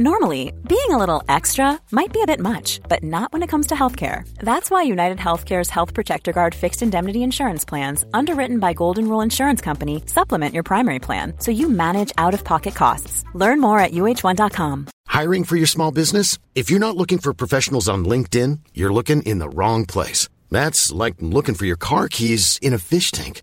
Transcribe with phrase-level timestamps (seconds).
[0.00, 3.66] Normally, being a little extra might be a bit much, but not when it comes
[3.66, 4.22] to healthcare.
[4.38, 9.22] That's why United Healthcare's Health Protector Guard fixed indemnity insurance plans, underwritten by Golden Rule
[9.22, 13.24] Insurance Company, supplement your primary plan so you manage out of pocket costs.
[13.34, 14.86] Learn more at uh1.com.
[15.08, 16.38] Hiring for your small business?
[16.54, 20.28] If you're not looking for professionals on LinkedIn, you're looking in the wrong place.
[20.48, 23.42] That's like looking for your car keys in a fish tank.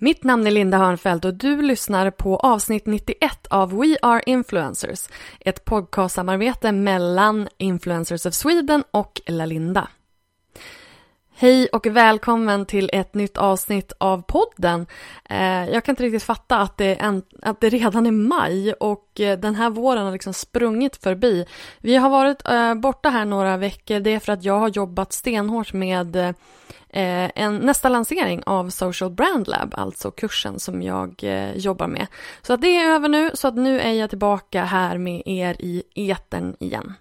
[0.00, 5.08] Mitt namn är Linda Hörnfeldt och du lyssnar på avsnitt 91 av We Are Influencers,
[5.40, 9.88] ett podcastsamarbete mellan Influencers of Sweden och Lalinda.
[11.40, 14.86] Hej och välkommen till ett nytt avsnitt av podden.
[15.24, 19.20] Eh, jag kan inte riktigt fatta att det, en, att det redan är maj och
[19.20, 21.46] eh, den här våren har liksom sprungit förbi.
[21.78, 25.12] Vi har varit eh, borta här några veckor, det är för att jag har jobbat
[25.12, 26.34] stenhårt med
[26.90, 32.06] en, nästa lansering av Social Brand Lab, alltså kursen som jag jobbar med.
[32.42, 35.56] Så att det är över nu, så att nu är jag tillbaka här med er
[35.58, 36.94] i etern igen.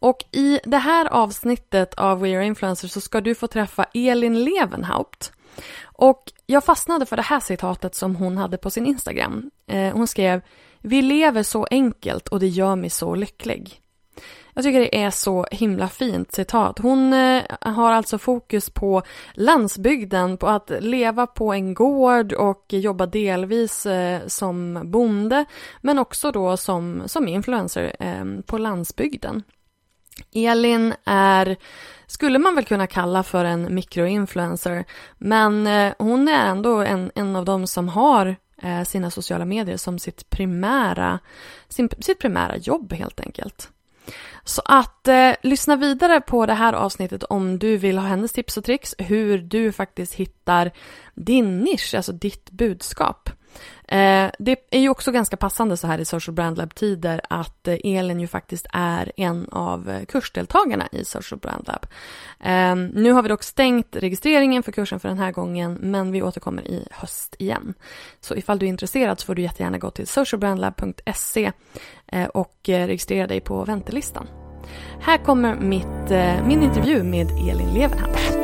[0.00, 4.44] Och i det här avsnittet av We Are Influencers så ska du få träffa Elin
[4.44, 5.32] Levenhaupt.
[5.82, 9.50] Och jag fastnade för det här citatet som hon hade på sin Instagram.
[9.66, 10.40] Eh, hon skrev
[10.78, 13.80] Vi lever så enkelt och det gör mig så lycklig.
[14.54, 16.78] Jag tycker det är så himla fint citat.
[16.78, 19.02] Hon eh, har alltså fokus på
[19.34, 25.44] landsbygden, på att leva på en gård och jobba delvis eh, som bonde,
[25.80, 29.42] men också då som, som influencer på landsbygden.
[30.32, 31.56] Elin är,
[32.06, 34.84] skulle man väl kunna kalla för en mikroinfluencer,
[35.18, 39.76] men eh, hon är ändå en, en av dem som har eh, sina sociala medier
[39.76, 41.18] som sitt primära,
[41.68, 43.70] sin, sitt primära jobb helt enkelt.
[44.44, 48.56] Så att eh, lyssna vidare på det här avsnittet om du vill ha hennes tips
[48.56, 50.70] och tricks hur du faktiskt hittar
[51.14, 53.30] din nisch, alltså ditt budskap.
[53.90, 57.76] Eh, det är ju också ganska passande så här i Social Brand Lab-tider att eh,
[57.84, 61.86] Elin ju faktiskt är en av eh, kursdeltagarna i Social Brand Lab.
[62.40, 66.22] Eh, nu har vi dock stängt registreringen för kursen för den här gången men vi
[66.22, 67.74] återkommer i höst igen.
[68.20, 71.52] Så ifall du är intresserad så får du jättegärna gå till socialbrandlab.se
[72.34, 74.26] och registrera dig på väntelistan.
[75.00, 76.10] Här kommer mitt,
[76.46, 78.39] min intervju med Elin Levenhaupt.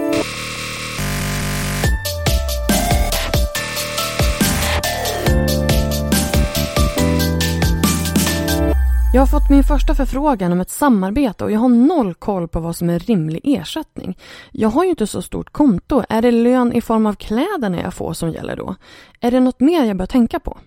[9.17, 12.61] Jag har fått min första förfrågan om ett samarbete och jag har noll koll på
[12.61, 14.19] vad som är rimlig ersättning.
[14.53, 16.03] Jag har ju inte så stort konto.
[16.09, 18.75] Är det lön i form av kläderna jag får som gäller då?
[19.21, 20.59] Är det något mer jag bör tänka på?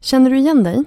[0.00, 0.84] Känner du igen dig?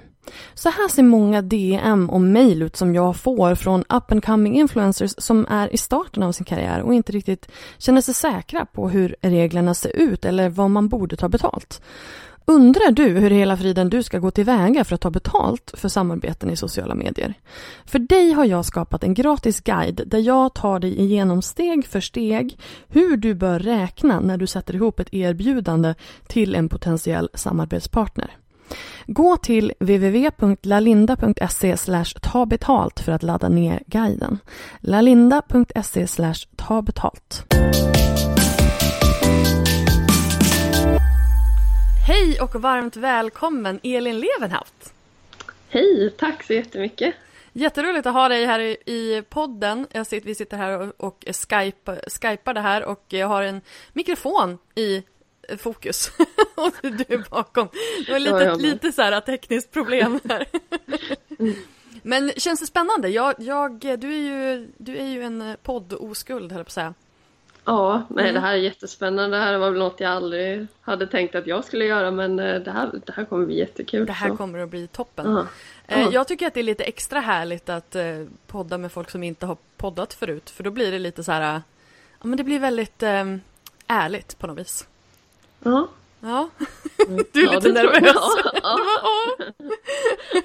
[0.54, 4.56] Så här ser många DM och mejl ut som jag får från up and coming
[4.56, 8.88] influencers som är i starten av sin karriär och inte riktigt känner sig säkra på
[8.88, 11.80] hur reglerna ser ut eller vad man borde ta betalt.
[12.48, 16.50] Undrar du hur hela friden du ska gå tillväga för att ta betalt för samarbeten
[16.50, 17.34] i sociala medier?
[17.84, 22.00] För dig har jag skapat en gratis guide där jag tar dig igenom steg för
[22.00, 22.58] steg
[22.88, 25.94] hur du bör räkna när du sätter ihop ett erbjudande
[26.26, 28.36] till en potentiell samarbetspartner.
[29.06, 31.76] Gå till www.lalinda.se
[32.22, 34.38] ta betalt för att ladda ner guiden.
[34.80, 36.06] lalinda.se
[36.56, 37.44] ta betalt.
[42.06, 44.94] Hej och varmt välkommen Elin Levenhaupt.
[45.68, 47.14] Hej, tack så jättemycket.
[47.52, 49.86] Jätteroligt att ha dig här i, podden.
[49.92, 53.60] Jag sitter, vi sitter här och, och skype, skypar det här och jag har en
[53.92, 55.02] mikrofon i
[55.58, 56.10] fokus
[56.54, 57.68] och du är bakom.
[58.06, 60.46] Det var lite, ja, lite så här tekniskt problem här.
[62.02, 63.08] Men känns det spännande?
[63.08, 66.94] Jag, jag, du, är ju, du är ju en podd-oskuld, höll jag på att säga.
[67.66, 68.34] Ja, nej, mm.
[68.34, 69.36] det här är jättespännande.
[69.36, 72.60] Det här var väl något jag aldrig hade tänkt att jag skulle göra men eh,
[72.60, 74.06] det här, det här kommer bli jättekul.
[74.06, 74.36] Det här så.
[74.36, 75.26] kommer att bli toppen.
[75.26, 75.44] Uh
[75.88, 76.06] -huh.
[76.06, 78.04] uh Jag tycker att det är lite extra härligt att eh,
[78.46, 81.62] podda med folk som inte har poddat förut för då blir det lite så här,
[82.20, 83.40] ja men det blir väldigt um,
[83.86, 84.88] ärligt på något vis.
[85.62, 85.88] Ja.
[86.20, 86.48] Ja,
[87.08, 87.24] mm.
[87.32, 88.16] du är ja, lite nervös.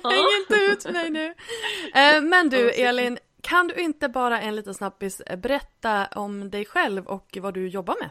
[0.04, 0.10] Ja.
[0.10, 1.34] Häng inte ut mig nu.
[2.22, 3.18] Men du Elin,
[3.52, 7.68] kan du inte bara en liten snabbis eh, berätta om dig själv och vad du
[7.68, 8.10] jobbar med?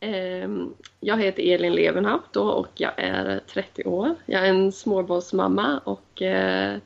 [0.00, 4.14] Ehm, jag heter Elin Levenhaupt då och jag är 30 år.
[4.26, 6.78] Jag är en småbarnsmamma och eh,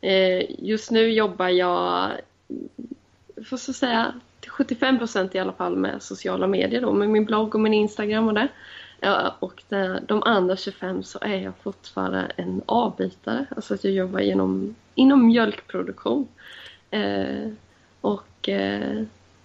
[0.00, 2.10] eh, just nu jobbar jag,
[3.44, 7.24] får så säga, till 75 procent i alla fall med sociala medier då, med min
[7.24, 8.48] blogg och min Instagram och det.
[9.38, 9.62] Och
[10.06, 15.26] de andra 25 så är jag fortfarande en avbytare, alltså att jag jobbar genom, inom
[15.26, 16.28] mjölkproduktion.
[16.90, 17.50] Eh,
[18.00, 19.02] och eh,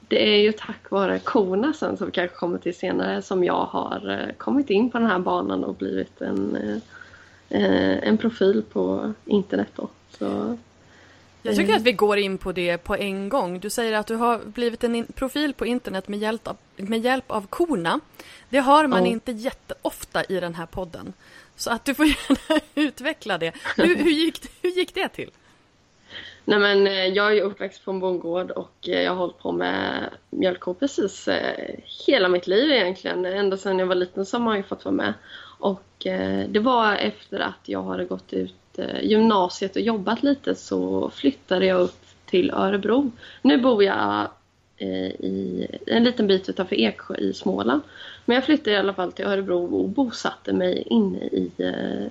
[0.08, 3.66] det är ju tack vare korna sen som vi kanske kommer till senare som jag
[3.66, 6.56] har eh, kommit in på den här banan och blivit en,
[7.50, 9.90] eh, en profil på internet då.
[10.10, 10.58] Så,
[11.42, 13.60] jag tycker att vi går in på det på en gång.
[13.60, 17.32] Du säger att du har blivit en profil på internet med hjälp av, med hjälp
[17.32, 18.00] av korna.
[18.50, 19.12] Det har man ja.
[19.12, 21.14] inte jätteofta i den här podden.
[21.56, 23.54] Så att du får gärna utveckla det.
[23.78, 25.32] Hur, hur, gick, hur gick det till?
[26.46, 29.52] Nej men eh, jag är uppväxt på en bondgård och eh, jag har hållit på
[29.52, 31.76] med mjölkkor precis eh,
[32.08, 33.26] hela mitt liv egentligen.
[33.26, 35.14] Ända sedan jag var liten så har man ju fått vara med.
[35.60, 35.84] Och
[36.48, 41.82] det var efter att jag hade gått ut gymnasiet och jobbat lite så flyttade jag
[41.82, 43.12] upp till Örebro.
[43.42, 44.28] Nu bor jag
[45.20, 47.82] i en liten bit utanför Eksjö i Småland.
[48.26, 51.52] Men jag flyttade i alla fall till Örebro och bosatte mig inne i,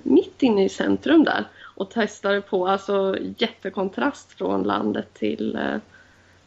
[0.03, 5.77] mitt inne i centrum där och testade på, alltså jättekontrast från landet till, eh,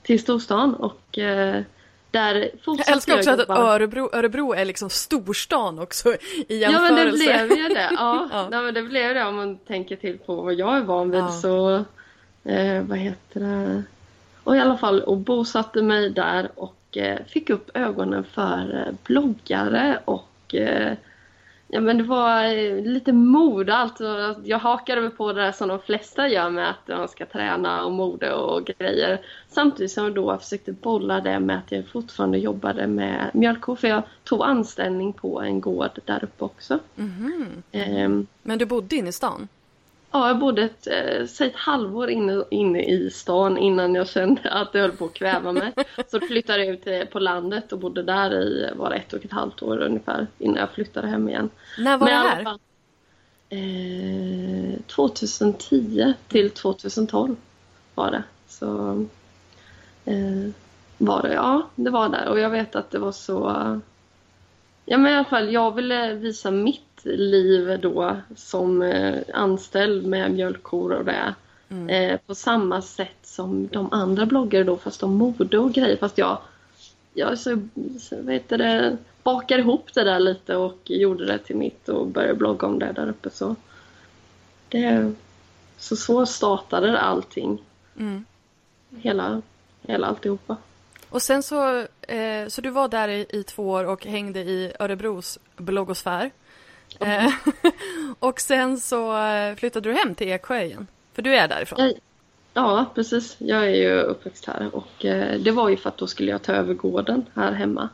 [0.02, 1.62] till storstan och eh,
[2.12, 6.16] där Jag älskar också jag att Örebro, Örebro är liksom storstan också
[6.48, 6.70] i jämförelse.
[6.70, 7.90] Ja men det blev ju det.
[7.92, 8.48] Ja, ja.
[8.52, 11.20] Nej, men det blev det om man tänker till på vad jag är van vid
[11.20, 11.30] ja.
[11.30, 11.76] så,
[12.44, 13.84] eh, vad heter det,
[14.46, 18.94] och i alla fall och bosatte mig där och eh, fick upp ögonen för eh,
[19.04, 20.94] bloggare och eh,
[21.68, 22.48] Ja men det var
[22.82, 24.36] lite mode alltså.
[24.44, 27.92] Jag hakade på det där som de flesta gör med att man ska träna och
[27.92, 29.22] mode och grejer.
[29.50, 33.88] Samtidigt som jag då försökte bolla det med att jag fortfarande jobbade med mjölkkor för
[33.88, 36.80] jag tog anställning på en gård där uppe också.
[36.98, 37.12] Mm
[37.72, 38.06] -hmm.
[38.06, 39.48] um, men du bodde inne i stan?
[40.12, 44.52] Ja, jag bodde ett, eh, säg ett halvår inne, inne i stan innan jag kände
[44.52, 45.74] att det höll på att kväva mig.
[46.08, 49.62] Så flyttade jag ut på landet och bodde där i var ett och ett halvt
[49.62, 51.50] år ungefär innan jag flyttade hem igen.
[51.78, 52.44] När var Men det här?
[52.44, 52.60] Fall,
[53.50, 57.36] eh, 2010 till 2012
[57.96, 58.24] var det.
[58.48, 58.92] Så
[60.06, 60.52] eh,
[60.98, 63.52] var det, ja det var där och jag vet att det var så
[64.86, 70.32] Ja men i alla fall jag ville visa mitt liv då som eh, anställd med
[70.32, 71.36] mjölkkor och det.
[71.70, 71.90] Mm.
[71.90, 76.18] Eh, på samma sätt som de andra bloggare då fast om mode och grejer fast
[76.18, 76.38] jag,
[77.14, 77.68] jag så,
[78.00, 82.34] så vet det, bakade ihop det där lite och gjorde det till mitt och började
[82.34, 83.56] blogga om det där uppe så.
[84.70, 85.14] Det,
[85.78, 87.62] så så startade allting.
[87.98, 88.26] Mm.
[88.98, 89.42] Hela,
[89.82, 90.58] hela alltihopa.
[91.10, 94.74] Och sen så, eh, så du var där i, i, två år och hängde i
[94.80, 96.32] Örebros bloggosfär.
[97.00, 97.34] Eh,
[98.20, 100.88] och sen så eh, flyttade du hem till Eksjö igen.
[101.14, 101.80] För du är därifrån.
[101.80, 101.94] Jag,
[102.54, 103.36] ja, precis.
[103.40, 106.42] Jag är ju uppväxt här och eh, det var ju för att då skulle jag
[106.42, 107.90] ta över gården här hemma.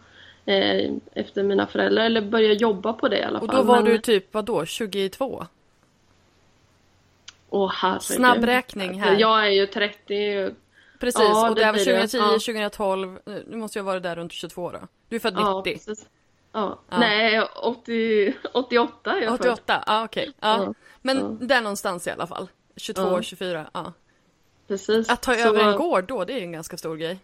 [0.45, 3.49] Eh, efter mina föräldrar, eller börja jobba på det i alla fall.
[3.49, 3.85] Och då var Men...
[3.85, 5.45] du typ, vad då, 22?
[7.49, 8.01] Åh herregud.
[8.01, 9.19] Snabbräkning här.
[9.19, 10.51] Jag är ju 30.
[10.99, 12.31] Precis, ja, och det, det var 2010, ja.
[12.31, 13.19] 2012.
[13.47, 14.79] Nu måste jag vara där runt 22 då.
[15.09, 15.73] Du är född ja, 90.
[15.73, 16.07] Precis.
[16.51, 16.79] Ja.
[16.89, 16.99] ja.
[16.99, 20.21] Nej, 80, 88 är jag 88, ja ah, okej.
[20.23, 20.33] Okay.
[20.39, 20.63] Ja.
[20.63, 20.73] ja.
[21.01, 21.45] Men ja.
[21.45, 22.49] där någonstans i alla fall.
[22.75, 23.93] 22, 24, ja.
[24.67, 25.09] Precis.
[25.09, 27.19] Att ta över en gård då, det är ju en ganska stor grej.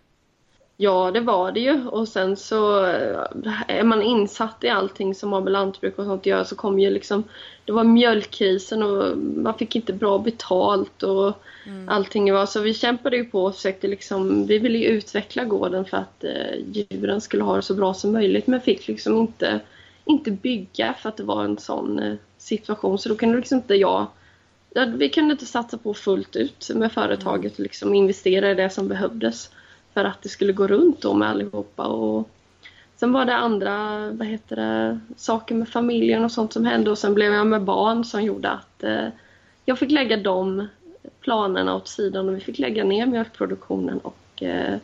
[0.80, 1.88] Ja, det var det ju.
[1.88, 3.22] Och sen så eh,
[3.68, 6.80] är man insatt i allting som har med lantbruk och sånt att göra så kom
[6.80, 7.24] ju liksom
[7.66, 11.34] Det var mjölkkrisen och man fick inte bra betalt och
[11.66, 11.90] mm.
[11.90, 15.86] allting var så vi kämpade ju på och försökte liksom Vi ville ju utveckla gården
[15.86, 19.60] för att eh, djuren skulle ha det så bra som möjligt men fick liksom inte
[20.06, 23.76] Inte bygga för att det var en sån eh, situation så då kunde liksom inte
[23.76, 24.08] jag
[24.74, 28.70] ja, Vi kunde inte satsa på fullt ut med företaget och liksom investera i det
[28.70, 29.50] som behövdes
[29.98, 31.88] för att det skulle gå runt då med allihopa.
[31.88, 32.30] Och
[32.96, 36.98] sen var det andra vad heter det, saker med familjen och sånt som hände och
[36.98, 39.08] sen blev jag med barn som gjorde att eh,
[39.66, 40.68] jag fick lägga de
[41.22, 44.78] planerna åt sidan och vi fick lägga ner mjölkproduktionen och eh,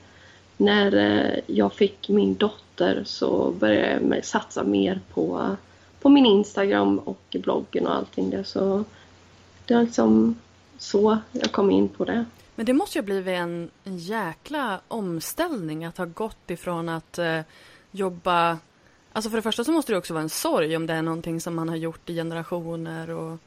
[0.57, 5.55] när eh, jag fick min dotter så började jag satsa mer på,
[6.01, 8.43] på min Instagram och bloggen och allting där.
[8.43, 8.83] så
[9.65, 10.35] det var liksom
[10.77, 12.25] så jag kom in på det.
[12.55, 17.19] Men det måste ju ha blivit en, en jäkla omställning att ha gått ifrån att
[17.19, 17.39] eh,
[17.91, 18.57] jobba...
[19.13, 21.41] Alltså för det första så måste det också vara en sorg om det är någonting
[21.41, 23.37] som man har gjort i generationer och,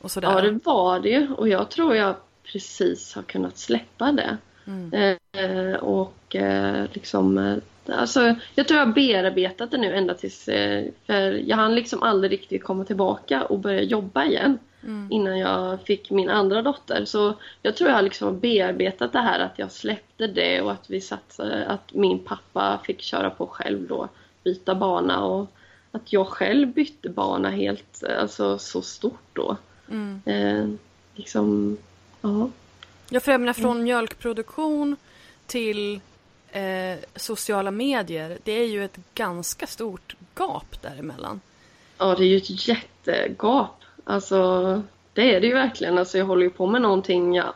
[0.00, 0.28] och sådär.
[0.32, 1.32] Ja, det var det ju.
[1.32, 4.36] Och jag tror jag precis har kunnat släppa det.
[4.66, 5.18] Mm.
[5.32, 7.56] Eh, och eh, liksom, eh,
[7.98, 12.02] alltså, jag tror jag har bearbetat det nu ända tills, eh, för jag hann liksom
[12.02, 14.58] aldrig riktigt komma tillbaka och börja jobba igen.
[14.84, 15.08] Mm.
[15.12, 17.04] Innan jag fick min andra dotter.
[17.04, 20.90] Så jag tror jag har liksom bearbetat det här att jag släppte det och att
[20.90, 24.08] vi satsade, att min pappa fick köra på själv då,
[24.44, 25.50] byta bana och
[25.92, 29.56] att jag själv bytte bana helt, alltså så stort då.
[29.90, 30.20] Mm.
[30.24, 30.68] Eh,
[31.14, 31.76] liksom,
[32.20, 32.50] ja.
[33.08, 33.84] Ja, för jag menar från mm.
[33.84, 34.96] mjölkproduktion
[35.46, 36.00] till
[36.52, 41.40] eh, sociala medier, det är ju ett ganska stort gap däremellan.
[41.98, 43.83] Ja, det är ju ett jättegap.
[44.04, 44.82] Alltså,
[45.12, 45.98] det är det ju verkligen.
[45.98, 47.54] Alltså, jag håller ju på med någonting jag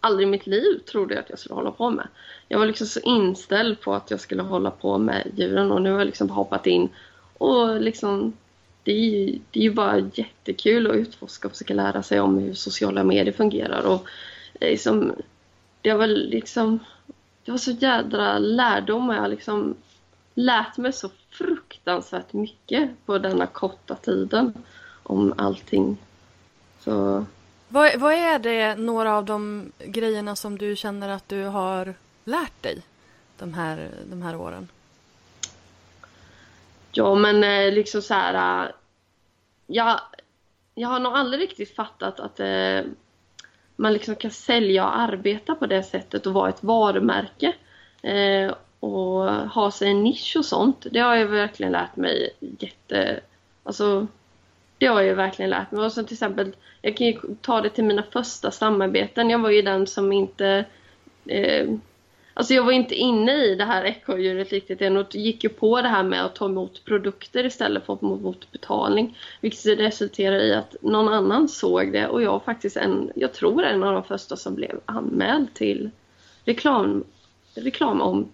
[0.00, 2.08] aldrig i mitt liv trodde att jag skulle hålla på med.
[2.48, 5.90] Jag var liksom så inställd på att jag skulle hålla på med djuren och nu
[5.90, 6.88] har jag liksom hoppat in
[7.38, 8.32] och liksom
[8.84, 12.38] det är, ju, det är ju bara jättekul att utforska och försöka lära sig om
[12.38, 14.08] hur sociala medier fungerar och
[14.60, 15.12] eh, liksom,
[15.80, 16.78] det var liksom
[17.44, 19.74] det var så jädra lärdom och jag liksom
[20.34, 24.54] lärt mig så fruktansvärt mycket på denna korta tiden
[25.02, 25.96] om allting.
[26.80, 27.24] Så...
[27.68, 31.94] Vad, vad är det några av de grejerna som du känner att du har
[32.24, 32.82] lärt dig
[33.38, 34.68] de här, de här åren?
[36.92, 38.64] Ja men eh, liksom så här.
[38.64, 38.70] Eh,
[39.66, 40.00] jag,
[40.74, 42.80] jag har nog aldrig riktigt fattat att eh,
[43.76, 47.52] man liksom kan sälja och arbeta på det sättet och vara ett varumärke.
[48.02, 50.86] Eh, och ha sig en nisch och sånt.
[50.90, 53.20] Det har jag verkligen lärt mig jätte...
[53.64, 54.06] Alltså,
[54.82, 55.84] det har jag ju verkligen lärt mig.
[55.84, 59.30] Och så till exempel, jag kan ju ta det till mina första samarbeten.
[59.30, 60.64] Jag var ju den som inte...
[61.26, 61.68] Eh,
[62.34, 65.82] alltså jag var inte inne i det här ekorrdjuret riktigt än och gick ju på
[65.82, 69.18] det här med att ta emot produkter istället för att ta emot betalning.
[69.40, 73.82] Vilket resulterade i att någon annan såg det och jag faktiskt en, jag tror en
[73.82, 75.90] av de första som blev anmäld till
[76.44, 77.04] reklam,
[77.54, 78.28] reklam om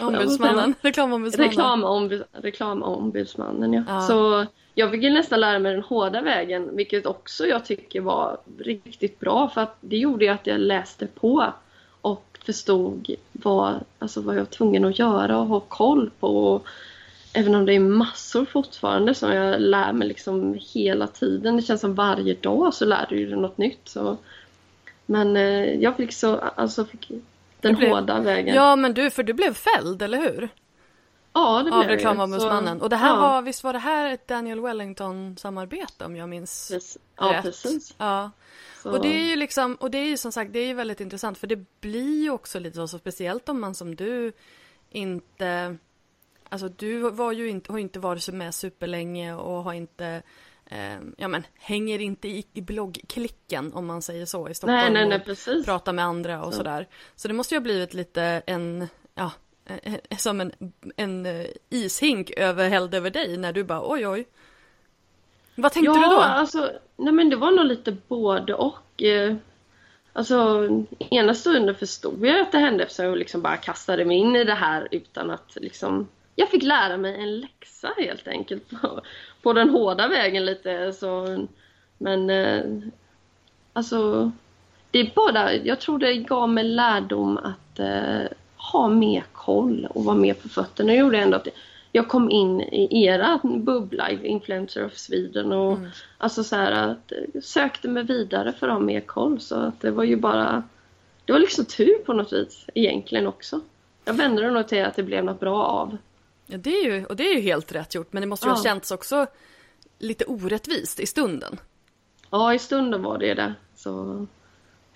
[0.00, 0.74] Ombudsmannen.
[0.80, 1.50] Reklamombudsmannen.
[1.50, 3.82] Reklamombud, reklamombudsmannen, ja.
[3.88, 4.00] ja.
[4.00, 8.38] Så jag fick ju nästan lära mig den hårda vägen, vilket också jag tycker var
[8.58, 11.52] riktigt bra för att det gjorde att jag läste på
[12.00, 16.60] och förstod vad, alltså vad jag var tvungen att göra och ha koll på.
[17.32, 21.56] Även om det är massor fortfarande som jag lär mig liksom hela tiden.
[21.56, 23.88] Det känns som varje dag så lär du dig något nytt.
[23.88, 24.16] Så.
[25.06, 27.10] Men eh, jag fick så, alltså fick
[27.62, 27.90] den blev...
[27.90, 28.54] hårda vägen.
[28.54, 30.48] Ja men du, för du blev fälld, eller hur?
[31.32, 32.78] Ja, det blev Av reklamombudsmannen.
[32.78, 32.84] Så...
[32.84, 33.20] Och det här ja.
[33.20, 36.98] var, visst var det här ett Daniel Wellington-samarbete om jag minns precis.
[37.16, 37.42] Ja, rätt?
[37.42, 37.94] precis.
[37.98, 38.30] Ja.
[38.82, 38.90] Så.
[38.90, 41.00] Och det är ju liksom, och det är ju som sagt, det är ju väldigt
[41.00, 44.32] intressant för det blir ju också lite så, speciellt om man som du
[44.90, 45.76] inte,
[46.48, 50.22] alltså du var ju inte, har inte varit med superlänge och har inte
[51.16, 55.08] ja men hänger inte i, i bloggklicken om man säger så i Stockholm nej, nej,
[55.08, 55.64] nej, precis.
[55.66, 56.56] pratar med andra och så.
[56.56, 56.88] sådär.
[57.16, 59.32] Så det måste ju ha blivit lite en, ja,
[59.66, 60.52] eh, eh, som en,
[60.96, 64.26] en eh, ishink överhälld över dig när du bara oj oj.
[65.54, 66.20] Vad tänkte ja, du då?
[66.20, 69.02] Ja, alltså, nej men det var nog lite både och.
[70.12, 74.36] Alltså, ena stunden förstod jag att det hände eftersom jag liksom bara kastade mig in
[74.36, 78.70] i det här utan att liksom jag fick lära mig en läxa helt enkelt
[79.42, 80.92] på, den hårda vägen lite.
[80.92, 81.46] Så,
[81.98, 82.64] men eh,
[83.72, 84.30] alltså,
[84.90, 90.04] det är bara, jag tror det gav mig lärdom att eh, ha mer koll och
[90.04, 90.92] vara mer på fötterna.
[90.92, 91.48] Det gjorde ändå att
[91.92, 95.90] jag kom in i era bubbla, Influencer of Sweden och mm.
[96.18, 99.90] alltså så här att sökte mig vidare för att ha mer koll så att det
[99.90, 100.62] var ju bara
[101.24, 103.60] det var liksom tur på något vis egentligen också.
[104.04, 105.96] Jag vände det nog till att det blev något bra av
[106.50, 108.50] Ja, det är ju, och det är ju helt rätt gjort, men det måste ju
[108.50, 108.56] ja.
[108.56, 109.26] ha känts också
[109.98, 111.60] lite orättvist i stunden.
[112.30, 113.54] Ja, i stunden var det det.
[113.76, 114.26] Så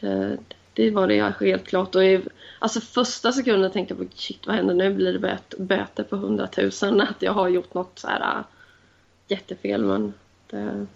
[0.01, 0.39] det,
[0.73, 1.95] det var det helt klart.
[1.95, 2.25] Och i,
[2.59, 4.95] alltså första sekunden tänkte jag på shit vad händer nu?
[4.95, 7.01] Blir det böter, böter på hundratusen?
[7.01, 8.45] Att jag har gjort något så här äh,
[9.29, 9.85] jättefel.
[9.85, 10.15] Men
[10.47, 10.87] det,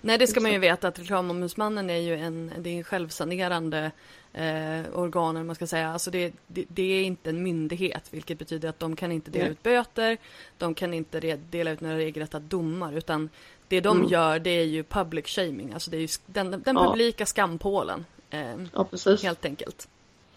[0.00, 3.90] Nej, det ska man ju veta att reklamombudsmannen är ju en, det är en självsanerande
[4.32, 5.92] eh, organ, man ska säga.
[5.92, 9.48] Alltså det, det, det, är inte en myndighet, vilket betyder att de kan inte dela
[9.48, 10.18] ut böter,
[10.58, 13.28] de kan inte dela ut några regelrätta domar, utan
[13.68, 14.08] det de mm.
[14.08, 16.88] gör det är ju public shaming, alltså det är ju den, den ja.
[16.88, 18.04] publika skampålen.
[18.30, 19.22] Eh, ja, precis.
[19.22, 19.88] Helt enkelt.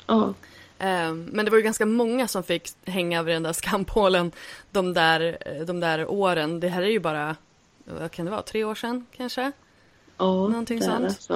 [0.06, 0.34] Ja.
[0.80, 4.32] Eh, men det var ju ganska många som fick hänga över den där skampålen
[4.72, 6.60] de där, de där åren.
[6.60, 7.36] Det här är ju bara
[7.86, 9.52] vad kan det vara, tre år sedan kanske?
[10.18, 11.22] Ja, Någonting det sånt.
[11.22, 11.34] Så.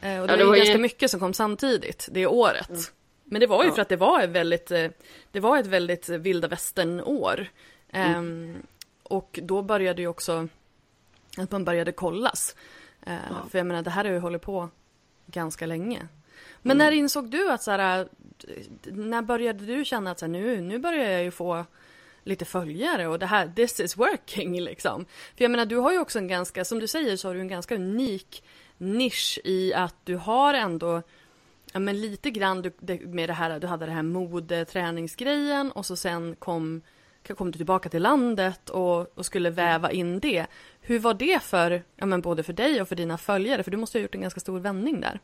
[0.00, 2.70] Eh, och det, ja, det var ju ganska mycket som kom samtidigt det året.
[2.70, 2.82] Mm.
[3.24, 3.74] Men det var ju ja.
[3.74, 4.90] för att det var ett väldigt, eh,
[5.32, 7.46] det var ett väldigt vilda västern-år.
[7.90, 8.18] Mm.
[8.18, 8.62] Um,
[9.02, 10.48] och då började ju också
[11.36, 12.56] att man började kollas.
[13.06, 13.48] Uh, ja.
[13.50, 14.68] För jag menar, det här har ju hållit på
[15.26, 16.08] ganska länge.
[16.62, 18.08] Men när insåg du att så här,
[18.82, 21.64] när började du känna att så här, nu, nu börjar jag ju få
[22.30, 25.04] lite följare och det här, this is working liksom.
[25.36, 27.40] För jag menar, du har ju också en ganska, som du säger så har du
[27.40, 28.44] en ganska unik
[28.78, 31.02] nisch i att du har ändå
[31.72, 32.72] Ja men lite grann du,
[33.06, 36.82] med det här, du hade det här modeträningsgrejen och så sen kom,
[37.36, 40.46] kom du tillbaka till landet och, och skulle väva in det.
[40.80, 43.62] Hur var det för, ja men både för dig och för dina följare?
[43.62, 45.20] För du måste ha gjort en ganska stor vändning där.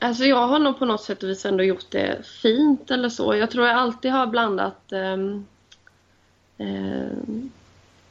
[0.00, 3.34] Alltså jag har nog på något sätt och vis ändå gjort det fint eller så.
[3.34, 5.46] Jag tror jag alltid har blandat um,
[6.58, 7.50] um,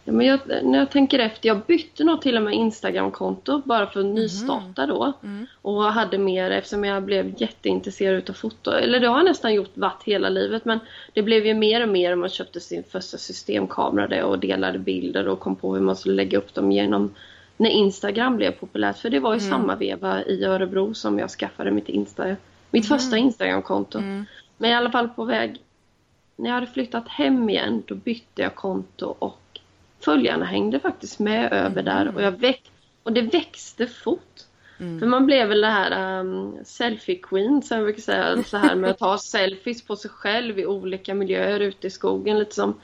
[0.04, 3.88] ja, men jag, när jag tänker efter, jag bytte nog till och med Instagramkonto bara
[3.88, 5.14] för att nystarta då.
[5.24, 5.48] Mm.
[5.62, 8.72] Och hade mer eftersom jag blev jätteintresserad av foto.
[8.72, 10.80] Eller det har jag nästan gjort varit hela livet men
[11.14, 15.28] det blev ju mer och mer om man köpte sin första systemkamera och delade bilder
[15.28, 17.14] och kom på hur man skulle lägga upp dem genom
[17.58, 18.98] när Instagram blev populärt.
[18.98, 19.52] För det var ju mm.
[19.52, 22.36] samma veva i Örebro som jag skaffade mitt, Insta,
[22.72, 23.00] mitt mm.
[23.00, 23.98] första Instagramkonto.
[23.98, 24.26] Mm.
[24.58, 25.62] Men i alla fall på väg,
[26.36, 29.60] när jag hade flyttat hem igen då bytte jag konto och
[30.00, 32.16] följarna hängde faktiskt med över där mm.
[32.16, 32.60] och, jag väx,
[33.04, 34.42] och det växte fort.
[34.80, 35.00] Mm.
[35.00, 38.76] För man blev väl det här um, selfie queen som jag brukar säga, så här
[38.76, 42.80] med att ta selfies på sig själv i olika miljöer ute i skogen lite som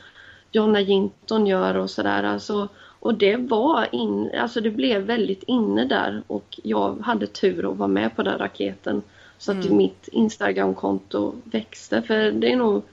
[0.52, 2.24] Jonna Jinton gör och sådär.
[2.24, 2.70] Alltså,
[3.04, 7.78] och det var in, alltså det blev väldigt inne där och jag hade tur att
[7.78, 9.02] vara med på den raketen.
[9.38, 9.78] Så att mm.
[9.78, 12.84] mitt Instagramkonto växte för det är nog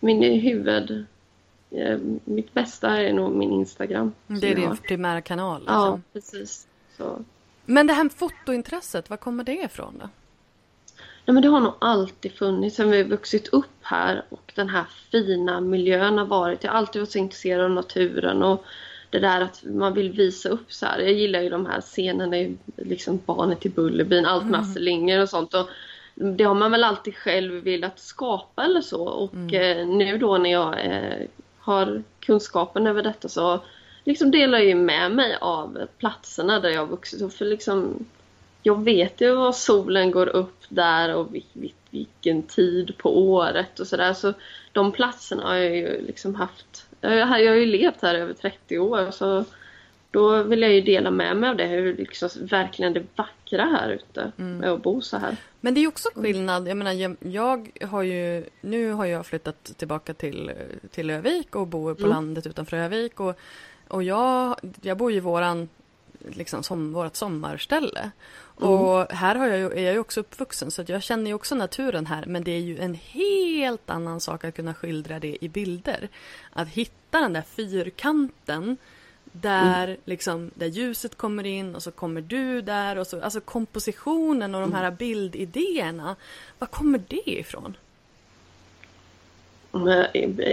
[0.00, 1.06] min huvud
[1.70, 4.12] eh, mitt bästa är nog min Instagram.
[4.26, 5.60] Det är din primära kanal?
[5.60, 5.74] Liksom.
[5.74, 6.66] Ja, precis.
[6.96, 7.24] Så.
[7.64, 10.08] Men det här fotointresset, var kommer det ifrån då?
[11.24, 14.84] Ja, men det har nog alltid funnits sen vi vuxit upp här och den här
[15.12, 16.64] fina miljön har varit.
[16.64, 18.64] Jag har alltid varit så intresserad av naturen och
[19.10, 20.98] det där att man vill visa upp så här.
[20.98, 24.70] Jag gillar ju de här scenerna i liksom Barnet i Bullerbyn, allt med mm.
[24.70, 25.54] Astrid och sånt.
[25.54, 25.68] Och
[26.14, 29.02] det har man väl alltid själv velat skapa eller så.
[29.02, 29.78] Och mm.
[29.78, 31.26] eh, nu då när jag eh,
[31.58, 33.60] har kunskapen över detta så
[34.04, 37.32] liksom delar jag med mig av platserna där jag har vuxit upp.
[37.32, 38.06] För liksom,
[38.62, 41.28] jag vet ju var solen går upp där och
[41.90, 44.14] vilken tid på året och sådär.
[44.14, 44.32] Så
[44.72, 49.10] de platserna har jag ju liksom haft jag har ju levt här över 30 år
[49.10, 49.44] så
[50.10, 53.90] då vill jag ju dela med mig av det, hur liksom verkligen det vackra här
[53.90, 54.58] ute mm.
[54.58, 55.36] med att bo så här.
[55.60, 60.14] Men det är också skillnad, jag menar jag har ju, nu har jag flyttat tillbaka
[60.14, 60.52] till,
[60.90, 62.10] till Övik och bor på mm.
[62.10, 63.38] landet utanför Övik och,
[63.88, 65.68] och jag, jag bor i våran,
[66.18, 68.10] liksom som, vårat sommarställe.
[68.60, 68.70] Mm.
[68.70, 72.06] Och här har jag, är jag ju också uppvuxen så jag känner ju också naturen
[72.06, 76.08] här men det är ju en helt annan sak att kunna skildra det i bilder.
[76.52, 78.76] Att hitta den där fyrkanten
[79.32, 80.00] där, mm.
[80.04, 84.60] liksom, där ljuset kommer in och så kommer du där och så, alltså kompositionen och
[84.60, 84.96] de här mm.
[84.96, 86.16] bildidéerna.
[86.58, 87.76] Var kommer det ifrån?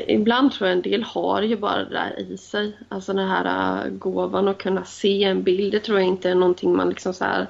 [0.07, 2.77] Ibland tror jag en del har ju bara det där i sig.
[2.89, 5.71] Alltså den här äh, gåvan att kunna se en bild.
[5.71, 7.47] Det tror jag inte är någonting man liksom så här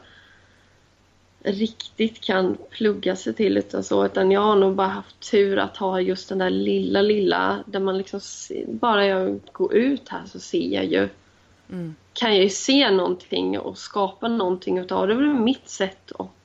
[1.46, 5.78] riktigt kan plugga sig till utan så utan jag har nog bara haft tur att
[5.78, 8.20] ha just den där lilla lilla där man liksom
[8.68, 11.10] bara jag går ut här så ser jag ju
[11.70, 11.96] mm.
[12.14, 15.14] kan jag ju se någonting och skapa någonting utav det.
[15.14, 16.45] Det är mitt sätt att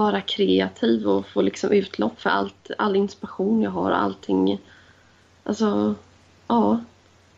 [0.00, 4.58] vara kreativ och få liksom utlopp för allt, all inspiration jag har och allting.
[5.44, 5.94] Alltså,
[6.46, 6.80] ja.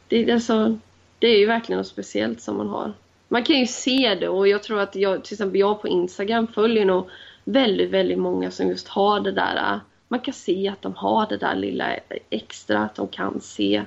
[0.09, 0.79] Det, alltså,
[1.19, 2.93] det är ju verkligen något speciellt som man har
[3.33, 6.47] man kan ju se det och jag tror att jag, till exempel jag på Instagram
[6.47, 7.11] följer nog
[7.45, 9.81] väldigt, väldigt många som just har det där.
[10.09, 11.97] Man kan se att de har det där lilla
[12.31, 13.85] extra, att de kan se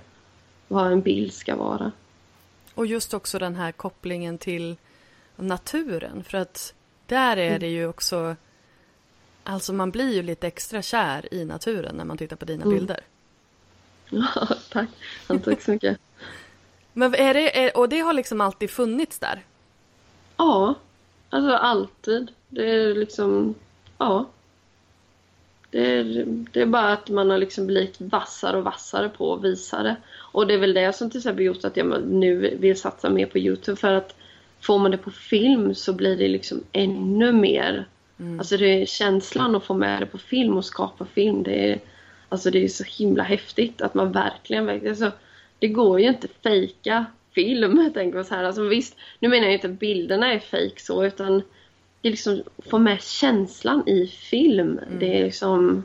[0.68, 1.92] vad en bild ska vara.
[2.76, 4.76] Och just också den här kopplingen till
[5.36, 6.74] naturen för att
[7.06, 8.36] där är det ju också
[9.48, 12.78] Alltså man blir ju lite extra kär i naturen när man tittar på dina mm.
[12.78, 13.00] bilder.
[14.10, 14.90] Ja, tack.
[15.44, 16.00] Tack så mycket.
[16.94, 19.44] Men är det, är, och det har liksom alltid funnits där?
[20.38, 20.74] Ja,
[21.30, 22.32] alltså alltid.
[22.50, 23.56] Det är liksom,
[23.98, 24.26] ja.
[25.70, 29.44] Det är, det är bara att man har liksom blivit vassare och vassare på att
[29.44, 29.96] visa det.
[30.18, 33.26] Och det är väl det som till exempel gjort att jag nu vill satsa mer
[33.26, 34.16] på Youtube för att
[34.62, 37.88] får man det på film så blir det liksom ännu mer.
[38.20, 38.40] Mm.
[38.40, 41.44] Alltså det är känslan att få med det på film och skapa film.
[41.44, 41.80] Det är,
[42.30, 45.12] alltså det är så himla häftigt att man verkligen, alltså,
[45.60, 48.44] det går ju inte fejka film, tänker så här.
[48.44, 51.44] Alltså visst, nu menar jag inte att bilderna är fejk så, utan
[52.02, 54.80] det är liksom få med känslan i film.
[54.88, 55.00] Mm.
[55.00, 55.84] Det är liksom,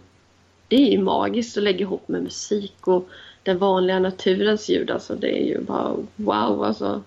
[0.68, 3.08] det är ju magiskt att lägga ihop med musik och
[3.42, 4.90] den vanliga naturens ljud.
[4.90, 7.02] Alltså det är ju bara wow alltså.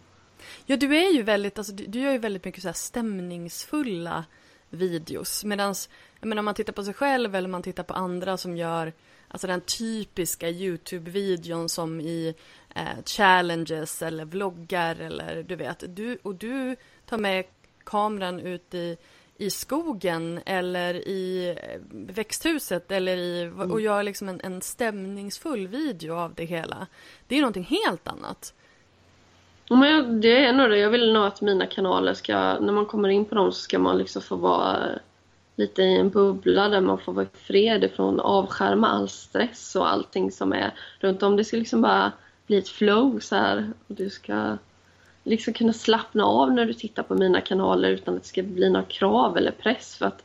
[0.66, 4.24] Ja, du är ju väldigt, alltså du, du gör ju väldigt mycket så stämningsfulla
[4.74, 5.44] videos.
[5.44, 5.76] Medan
[6.22, 8.94] om man tittar på sig själv eller man tittar på andra som gör
[9.28, 12.36] alltså den typiska YouTube-videon som i
[12.76, 15.96] eh, challenges eller vloggar eller du vet.
[15.96, 17.46] Du, och du tar med
[17.84, 18.98] kameran ut i,
[19.38, 23.80] i skogen eller i eh, växthuset eller i, och mm.
[23.80, 26.88] gör liksom en, en stämningsfull video av det hela.
[27.28, 28.54] Det är någonting helt annat.
[29.76, 30.78] Men det är nog det.
[30.78, 33.80] Jag vill nog att mina kanaler ska, när man kommer in på dem så ska
[33.80, 34.98] man liksom få vara eh,
[35.56, 40.32] lite i en bubbla där man får vara fred ifrån, avskärma all stress och allting
[40.32, 41.36] som är runt om.
[41.36, 42.12] Det ska liksom bara
[42.48, 44.58] bli ett flow så här och du ska
[45.24, 48.70] liksom kunna slappna av när du tittar på mina kanaler utan att det ska bli
[48.70, 50.24] några krav eller press för att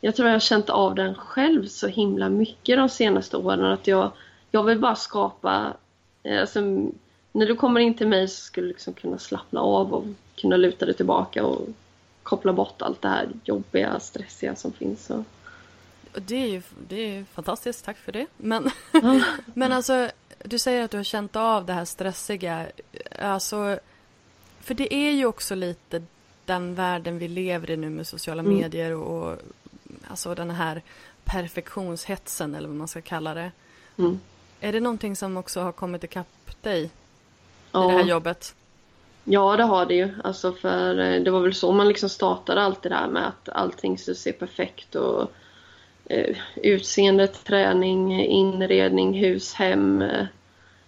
[0.00, 3.86] jag tror jag har känt av den själv så himla mycket de senaste åren att
[3.86, 4.12] jag,
[4.50, 5.72] jag vill bara skapa,
[6.22, 6.60] eh, alltså
[7.32, 10.04] när du kommer in till mig så skulle du liksom kunna slappna av och
[10.36, 11.68] kunna luta dig tillbaka och
[12.22, 15.10] koppla bort allt det här jobbiga, stressiga som finns.
[15.10, 15.24] Och...
[16.14, 18.26] Det är ju det är fantastiskt, tack för det.
[18.36, 18.70] Men,
[19.54, 20.10] men alltså,
[20.44, 22.66] du säger att du har känt av det här stressiga.
[23.18, 23.78] Alltså,
[24.60, 26.02] för det är ju också lite
[26.44, 28.56] den världen vi lever i nu med sociala mm.
[28.56, 29.38] medier och, och
[30.08, 30.82] alltså den här
[31.24, 33.52] perfektionshetsen eller vad man ska kalla det.
[33.98, 34.20] Mm.
[34.60, 36.90] Är det någonting som också har kommit ikapp dig
[37.72, 37.90] ja.
[37.90, 38.54] i det här jobbet?
[39.24, 40.08] Ja, det har det ju.
[40.24, 43.48] Alltså för eh, det var väl så man liksom startade allt det där med att
[43.48, 45.32] allting skulle se perfekt och
[46.06, 50.26] eh, utseende, träning, inredning, hus, hem, eh,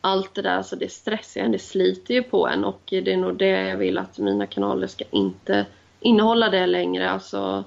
[0.01, 0.63] allt det där.
[0.63, 3.77] Så det stressar en, det sliter ju på en och det är nog det jag
[3.77, 5.67] vill att mina kanaler ska inte
[6.01, 7.11] innehålla det längre.
[7.11, 7.65] Alltså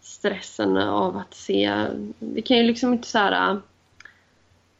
[0.00, 1.86] stressen av att se,
[2.18, 3.60] det kan ju liksom inte så här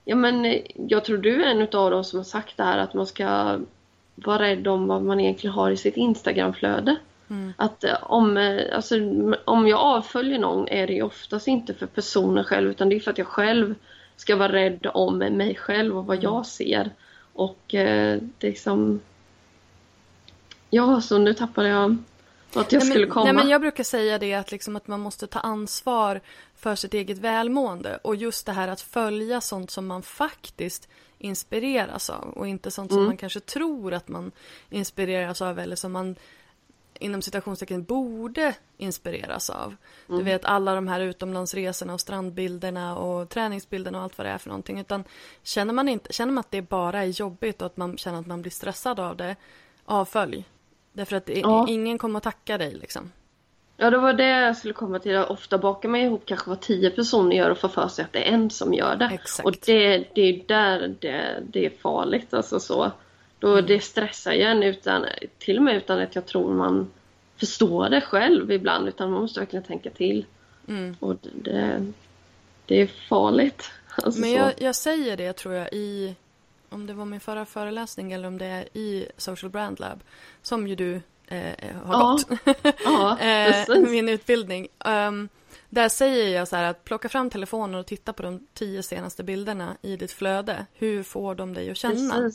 [0.04, 2.94] Ja men jag tror du är en av dem som har sagt det här att
[2.94, 3.58] man ska
[4.14, 6.96] vara rädd om vad man egentligen har i sitt Instagramflöde.
[7.30, 7.52] Mm.
[7.56, 8.94] Att eh, om, eh, alltså,
[9.44, 13.10] om jag avföljer någon är det oftast inte för personen själv utan det är för
[13.10, 13.74] att jag själv
[14.16, 16.24] ska vara rädd om mig själv och vad mm.
[16.24, 16.90] jag ser.
[17.32, 19.00] Och eh, det är liksom...
[20.70, 21.96] Ja, så nu tappade jag
[22.54, 23.24] att jag nej, skulle komma.
[23.24, 26.20] Nej, men jag brukar säga det att, liksom att man måste ta ansvar
[26.64, 32.10] för sitt eget välmående och just det här att följa sånt som man faktiskt inspireras
[32.10, 33.06] av och inte sånt som mm.
[33.06, 34.32] man kanske tror att man
[34.70, 36.16] inspireras av eller som man
[36.98, 39.76] inom citationstecken borde inspireras av.
[40.08, 40.18] Mm.
[40.18, 44.38] Du vet alla de här utomlandsresorna och strandbilderna och träningsbilderna och allt vad det är
[44.38, 44.80] för någonting.
[44.80, 45.04] Utan
[45.42, 48.26] känner man, inte, känner man att det bara är jobbigt och att man känner att
[48.26, 49.36] man blir stressad av det,
[49.84, 50.44] avfölj.
[50.92, 51.66] Därför att ja.
[51.68, 53.12] ingen kommer att tacka dig liksom.
[53.76, 55.12] Ja, det var det jag skulle komma till.
[55.12, 58.12] Jag ofta bakar man ihop kanske vad tio personer gör och får för sig att
[58.12, 59.10] det är en som gör det.
[59.12, 59.46] Exakt.
[59.46, 62.34] Och det, det är där det, det är farligt.
[62.34, 62.92] Alltså så.
[63.38, 63.66] Då mm.
[63.66, 65.06] Det stressar igen utan,
[65.38, 66.90] till och med utan att jag tror man
[67.36, 68.88] förstår det själv ibland.
[68.88, 70.26] Utan man måste verkligen tänka till.
[70.68, 70.96] Mm.
[71.00, 71.92] Och det,
[72.66, 73.70] det är farligt.
[73.96, 76.14] Alltså Men jag, jag, säger det tror jag i,
[76.68, 80.00] om det var min förra föreläsning eller om det är i Social Brand Lab,
[80.42, 82.10] som ju du eh, har ja.
[82.12, 82.40] gått.
[82.84, 83.18] ja,
[83.68, 84.68] eh, min utbildning.
[84.84, 85.28] Um,
[85.70, 89.24] där säger jag så här att plocka fram telefonen och titta på de tio senaste
[89.24, 90.66] bilderna i ditt flöde.
[90.74, 92.30] Hur får de dig att känna?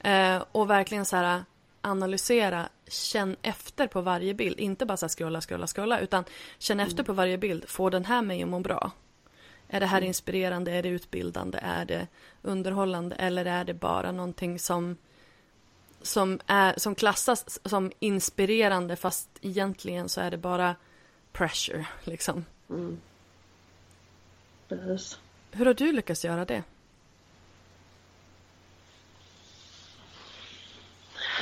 [0.00, 1.44] Eh, och verkligen så här
[1.80, 4.60] analysera, känn efter på varje bild.
[4.60, 6.24] Inte bara så här scrolla, scrolla, scrolla utan
[6.58, 6.88] känn mm.
[6.88, 7.68] efter på varje bild.
[7.68, 8.90] Får den här mig att må bra?
[9.68, 10.08] Är det här mm.
[10.08, 10.72] inspirerande?
[10.72, 11.58] Är det utbildande?
[11.62, 12.06] Är det
[12.42, 13.16] underhållande?
[13.16, 14.96] Eller är det bara någonting som
[16.02, 20.76] som, är, som klassas som inspirerande fast egentligen så är det bara
[21.32, 22.44] pressure liksom.
[22.70, 23.00] Mm.
[25.52, 26.62] Hur har du lyckats göra det?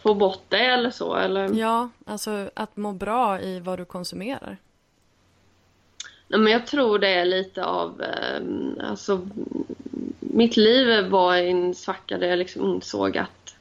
[0.02, 1.54] Få bort det eller så eller?
[1.54, 4.58] Ja, alltså att må bra i vad du konsumerar.
[6.28, 8.42] Nej, men jag tror det är lite av, eh,
[8.90, 9.28] alltså
[10.38, 13.56] mitt liv var i en svacka där jag liksom insåg att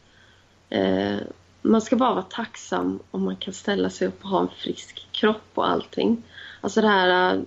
[0.70, 1.16] eh,
[1.62, 5.08] man ska bara vara tacksam om man kan ställa sig upp och ha en frisk
[5.12, 6.22] kropp och allting.
[6.60, 7.40] Alltså det här eh,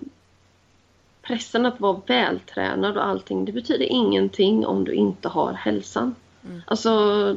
[1.22, 6.14] pressen att vara vältränad och allting, det betyder ingenting om du inte har hälsan.
[6.44, 6.62] Mm.
[6.66, 7.36] Alltså,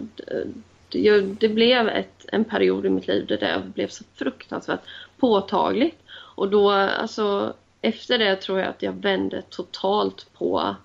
[0.90, 4.82] det, det blev ett, en period i mitt liv där det blev så fruktansvärt
[5.18, 6.02] påtagligt.
[6.12, 10.76] Och då, alltså, efter det tror jag att jag vände totalt på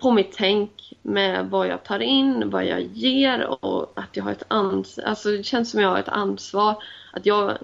[0.00, 4.32] på mitt tänk med vad jag tar in, vad jag ger och att jag har
[4.32, 5.04] ett ansvar.
[5.04, 6.82] Alltså det känns som jag har ett ansvar.
[7.12, 7.58] Att jag,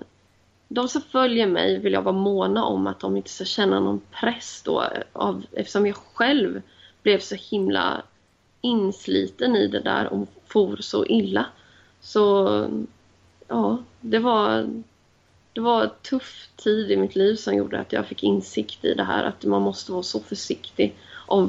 [0.68, 4.00] de som följer mig vill jag vara måna om att de inte ska känna någon
[4.10, 6.62] press då av, eftersom jag själv
[7.02, 8.02] blev så himla
[8.60, 11.46] insliten i det där och for så illa.
[12.00, 12.48] Så
[13.48, 14.68] ja, det var
[15.52, 18.94] det var en tuff tid i mitt liv som gjorde att jag fick insikt i
[18.94, 20.94] det här att man måste vara så försiktig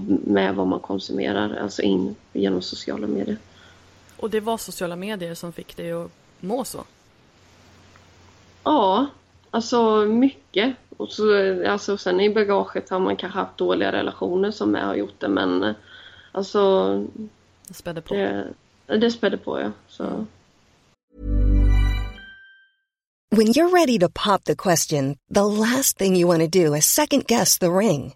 [0.08, 3.38] med vad man konsumerar, alltså in genom sociala medier.
[4.18, 6.84] Och det var sociala medier som fick dig att må så?
[8.64, 9.06] Ja,
[9.52, 10.76] alltså mycket.
[10.98, 11.24] Och så,
[11.68, 15.74] alltså, sen i bagaget har man kanske haft dåliga relationer som har gjort det men
[16.32, 16.94] alltså...
[17.68, 18.14] Det spädde på?
[18.14, 18.54] Det,
[18.88, 19.72] det spädde på ja.
[19.88, 20.26] Så.
[23.30, 26.86] When you're ready to pop the question, the last thing you want to do is
[26.86, 28.16] second guess the ring.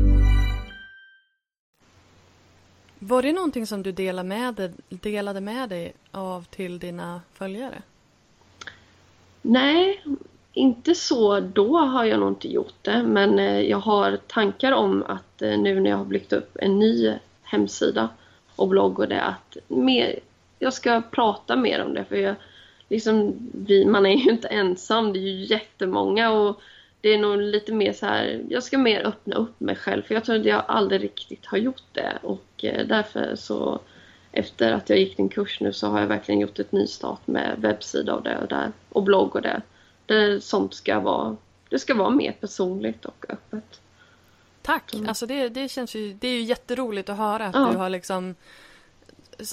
[3.03, 7.81] Var det någonting som du delade med, dig, delade med dig av till dina följare?
[9.41, 10.03] Nej,
[10.53, 15.03] inte så då har jag nog inte gjort det men eh, jag har tankar om
[15.07, 18.09] att eh, nu när jag har byggt upp en ny hemsida
[18.55, 20.19] och blogg och det att mer,
[20.59, 22.35] jag ska prata mer om det för jag,
[22.89, 26.61] liksom, vi, man är ju inte ensam, det är ju jättemånga och
[27.01, 30.13] det är nog lite mer så här, jag ska mer öppna upp mig själv för
[30.13, 33.79] jag tror att jag aldrig riktigt har gjort det och eh, därför så
[34.31, 37.55] efter att jag gick din kurs nu så har jag verkligen gjort ett nystart med
[37.57, 39.61] webbsida och det och där och blogg och det.
[40.05, 41.37] det sånt ska vara,
[41.69, 43.81] det ska vara mer personligt och öppet.
[44.61, 44.93] Tack!
[44.93, 45.09] Mm.
[45.09, 47.69] Alltså det, det känns ju, det är ju jätteroligt att höra att ja.
[47.71, 48.35] du har liksom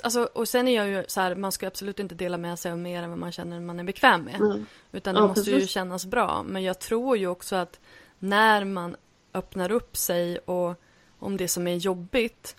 [0.02, 2.72] Alltså, och sen är jag ju så här, man ska absolut inte dela med sig
[2.72, 4.34] av mer än vad man känner man är bekväm med.
[4.34, 4.66] Mm.
[4.92, 5.62] Utan det ja, måste precis.
[5.62, 6.42] ju kännas bra.
[6.46, 7.80] Men jag tror ju också att
[8.18, 8.96] när man
[9.34, 10.74] öppnar upp sig och
[11.18, 12.56] om det som är jobbigt.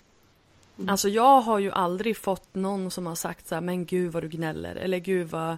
[0.78, 0.88] Mm.
[0.88, 4.22] Alltså jag har ju aldrig fått någon som har sagt så här, men gud vad
[4.22, 4.76] du gnäller.
[4.76, 5.56] Eller gud vad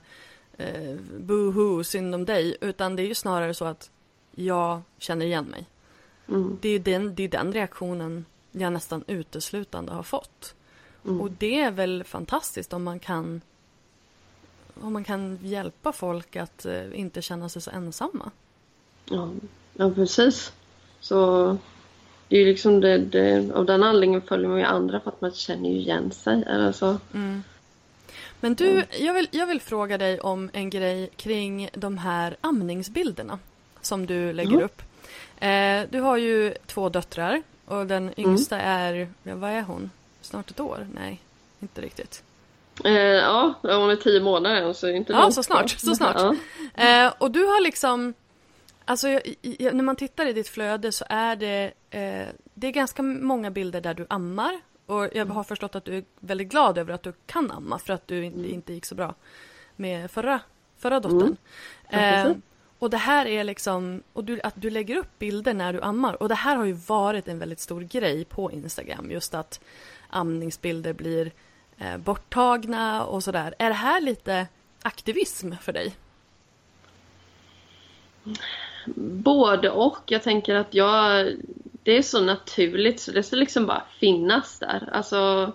[0.57, 2.57] eh, boohoo, synd om dig.
[2.61, 3.91] Utan det är ju snarare så att
[4.35, 5.67] jag känner igen mig.
[6.29, 6.59] Mm.
[6.61, 10.55] Det, är den, det är den reaktionen jag nästan uteslutande har fått.
[11.05, 11.21] Mm.
[11.21, 13.41] Och det är väl fantastiskt om man kan
[14.81, 18.31] om man kan hjälpa folk att uh, inte känna sig så ensamma.
[19.05, 19.31] Ja,
[19.75, 20.53] ja precis.
[21.01, 21.47] Så
[22.29, 25.21] det är ju liksom det, det, av den anledningen följer man ju andra för att
[25.21, 26.45] man känner ju igen sig.
[26.47, 27.01] Alltså.
[27.15, 27.43] Mm.
[28.41, 28.85] Men du, mm.
[29.01, 33.39] jag, vill, jag vill fråga dig om en grej kring de här amningsbilderna
[33.81, 34.65] som du lägger mm.
[34.65, 34.83] upp.
[35.41, 38.15] Eh, du har ju två döttrar och den mm.
[38.17, 39.91] yngsta är, ja, vad är hon?
[40.23, 40.87] Snart ett år?
[40.95, 41.21] Nej,
[41.61, 42.23] inte riktigt.
[42.85, 45.71] Eh, ja, hon är tio månader än så inte Ja, så snart.
[45.71, 46.37] Så snart.
[46.75, 47.07] Ja.
[47.07, 48.15] Eh, och du har liksom
[48.85, 49.07] Alltså
[49.59, 53.81] när man tittar i ditt flöde så är det eh, Det är ganska många bilder
[53.81, 57.13] där du ammar och jag har förstått att du är väldigt glad över att du
[57.27, 58.55] kan amma för att du inte, mm.
[58.55, 59.15] inte gick så bra
[59.77, 60.41] med förra,
[60.79, 61.37] förra dottern.
[61.89, 62.27] Mm.
[62.27, 62.37] Eh,
[62.79, 66.23] och det här är liksom, och du, att du lägger upp bilder när du ammar.
[66.23, 69.11] Och det här har ju varit en väldigt stor grej på Instagram.
[69.11, 69.61] Just att
[70.13, 71.33] amningsbilder blir
[71.79, 73.55] eh, borttagna och sådär.
[73.59, 74.47] Är det här lite
[74.83, 75.95] aktivism för dig?
[79.25, 80.03] Både och.
[80.07, 81.33] Jag tänker att jag,
[81.83, 84.89] det är så naturligt så det ska liksom bara finnas där.
[84.93, 85.53] Alltså,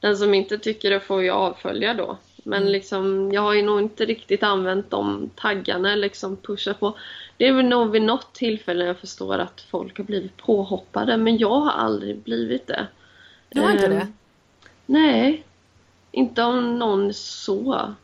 [0.00, 2.18] den som inte tycker det får ju avfölja då.
[2.44, 2.72] Men mm.
[2.72, 6.98] liksom, jag har ju nog inte riktigt använt de taggarna liksom pushat på.
[7.36, 11.38] Det är väl nog vid något tillfälle jag förstår att folk har blivit påhoppade men
[11.38, 12.86] jag har aldrig blivit det.
[13.48, 14.08] Du har inte um, det?
[14.86, 15.44] Nej,
[16.10, 17.94] inte om någon så.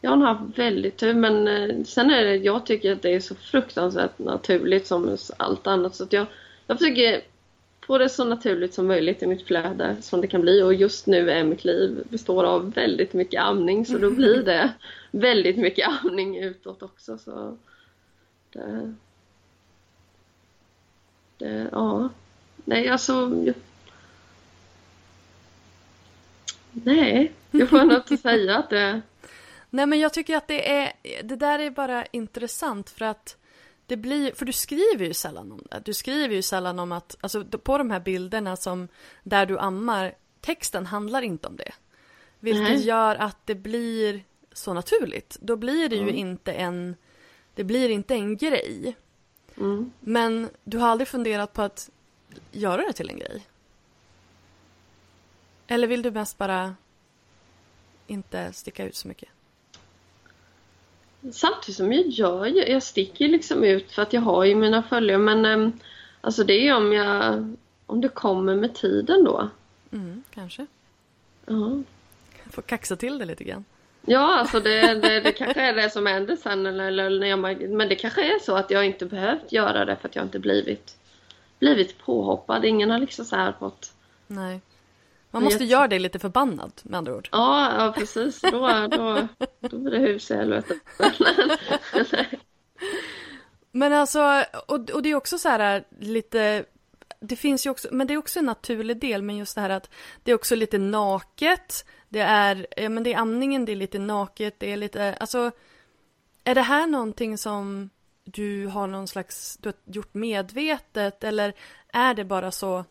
[0.00, 3.20] Jag har haft väldigt tur men eh, sen är det, jag tycker att det är
[3.20, 6.26] så fruktansvärt naturligt som allt annat så att jag,
[6.66, 7.22] jag försöker
[7.90, 11.06] få det så naturligt som möjligt i mitt flöde som det kan bli och just
[11.06, 14.72] nu är mitt liv består av väldigt mycket amning så då blir det
[15.10, 17.56] väldigt mycket amning utåt också så
[18.52, 18.94] det,
[21.38, 22.08] det ja
[22.64, 23.30] nej alltså
[26.72, 29.00] nej jag får nog inte säga att det
[29.70, 33.36] Nej men jag tycker att det är, det där är bara intressant för att
[33.86, 35.82] det blir, för du skriver ju sällan om det.
[35.84, 38.88] Du skriver ju sällan om att, alltså på de här bilderna som
[39.22, 41.72] där du ammar, texten handlar inte om det.
[42.40, 42.80] Vilket mm.
[42.80, 45.38] gör att det blir så naturligt.
[45.40, 46.14] Då blir det ju mm.
[46.14, 46.96] inte en,
[47.54, 48.96] det blir inte en grej.
[49.56, 49.92] Mm.
[50.00, 51.90] Men du har aldrig funderat på att
[52.52, 53.46] göra det till en grej?
[55.72, 56.74] Eller vill du mest bara
[58.06, 59.28] inte sticka ut så mycket?
[61.32, 65.18] Samtidigt som jag gör jag sticker liksom ut för att jag har ju mina följare
[65.18, 65.72] men äm,
[66.20, 67.56] alltså det är om jag
[67.86, 69.48] om det kommer med tiden då.
[69.92, 70.66] Mm, kanske.
[71.46, 71.82] Ja.
[72.50, 73.64] Får kaxa till det lite grann.
[74.06, 77.70] Ja, alltså det, det, det kanske är det som händer sen eller, eller när jag,
[77.70, 80.38] men det kanske är så att jag inte behövt göra det för att jag inte
[80.38, 80.96] blivit
[81.58, 82.64] blivit påhoppad.
[82.64, 83.92] Ingen har liksom så här fått
[84.26, 84.60] Nej.
[85.30, 87.28] Man måste göra dig lite förbannad med andra ord.
[87.32, 88.40] Ja, ja precis.
[88.40, 89.28] Då, då,
[89.60, 90.74] då blir det hus i helvete.
[93.72, 96.64] men alltså, och, och det är också så här lite
[97.20, 99.70] det finns ju också, men det är också en naturlig del, men just det här
[99.70, 99.90] att
[100.22, 103.98] det är också lite naket, det är, ja men det är amningen, det är lite
[103.98, 105.50] naket, det är lite, alltså,
[106.44, 107.90] är det här någonting som
[108.24, 111.54] du har någon slags, du har gjort medvetet eller
[111.92, 112.84] är det bara så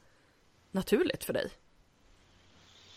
[0.71, 1.51] naturligt för dig?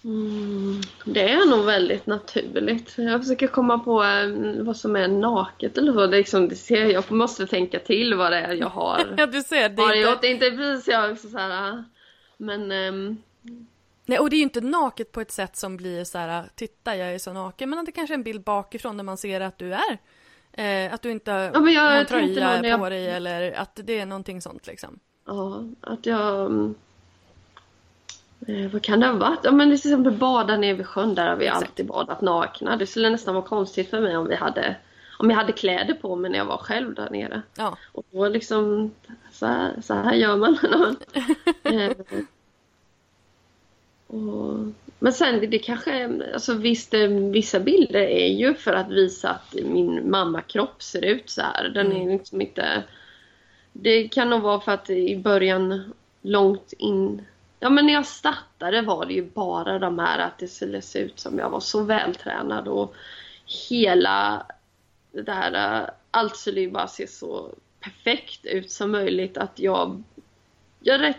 [0.05, 2.95] Mm, det är nog väldigt naturligt.
[2.97, 6.07] Jag försöker komma på eh, vad som är naket eller så.
[6.07, 9.15] Det liksom, det ser, jag måste tänka till vad det är jag har.
[9.17, 9.69] ja, du ser.
[9.69, 10.11] Det har inte...
[10.11, 10.25] gjort.
[10.25, 11.85] Inte precis jag så här,
[12.37, 12.73] men...
[12.73, 13.23] Um...
[14.07, 16.97] Nej, och det är ju inte naket på ett sätt som blir så här, titta
[16.97, 17.71] jag är så naken.
[17.71, 19.99] Men det kanske är en bild bakifrån där man ser att du är.
[20.53, 22.93] Eh, att du inte ja, men jag har en tröja på jag...
[22.93, 24.99] dig eller att det är någonting sånt liksom.
[25.27, 26.75] Ja, att jag mm,
[28.47, 29.41] Eh, vad kan det ha varit?
[29.43, 31.63] Ja men till exempel bada nere vid sjön, där har vi Exakt.
[31.63, 32.77] alltid badat nakna.
[32.77, 34.77] Det skulle nästan vara konstigt för mig om vi hade
[35.19, 37.43] om jag hade kläder på mig när jag var själv där nere.
[37.57, 37.77] Ja.
[37.93, 38.91] Och då liksom,
[39.33, 40.59] så här, så här gör man.
[41.63, 41.93] eh,
[44.07, 44.59] och,
[44.99, 46.95] men sen det kanske, alltså visst
[47.33, 51.69] vissa bilder är ju för att visa att min mammakropp ser ut så här.
[51.69, 52.09] Den mm.
[52.09, 52.83] är liksom inte...
[53.73, 57.23] Det kan nog vara för att i början långt in
[57.63, 60.99] Ja men när jag startade var det ju bara de här att det skulle se
[60.99, 62.95] ut som jag var så vältränad och
[63.69, 64.47] hela
[65.13, 70.03] det här, allt skulle ju bara se så perfekt ut som möjligt att jag
[70.81, 71.17] jag, rätt,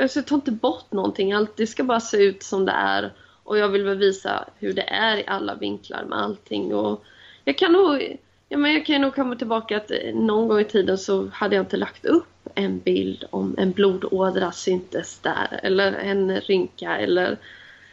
[0.00, 3.12] alltså jag tar inte bort någonting, allt, det ska bara se ut som det är
[3.42, 7.04] och jag vill väl visa hur det är i alla vinklar med allting och
[7.44, 8.16] jag kan nog,
[8.54, 11.56] ja men jag kan nog komma tillbaka att eh, någon gång i tiden så hade
[11.56, 17.36] jag inte lagt upp en bild om en blodådra syntes där eller en rynka eller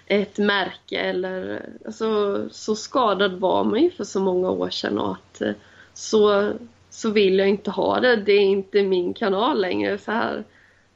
[0.06, 5.12] ett märke eller alltså, så skadad var man ju för så många år sedan och
[5.12, 5.54] att eh,
[5.94, 6.52] så,
[6.90, 8.16] så vill jag inte ha det.
[8.16, 9.98] Det är inte min kanal längre.
[9.98, 10.44] Så här.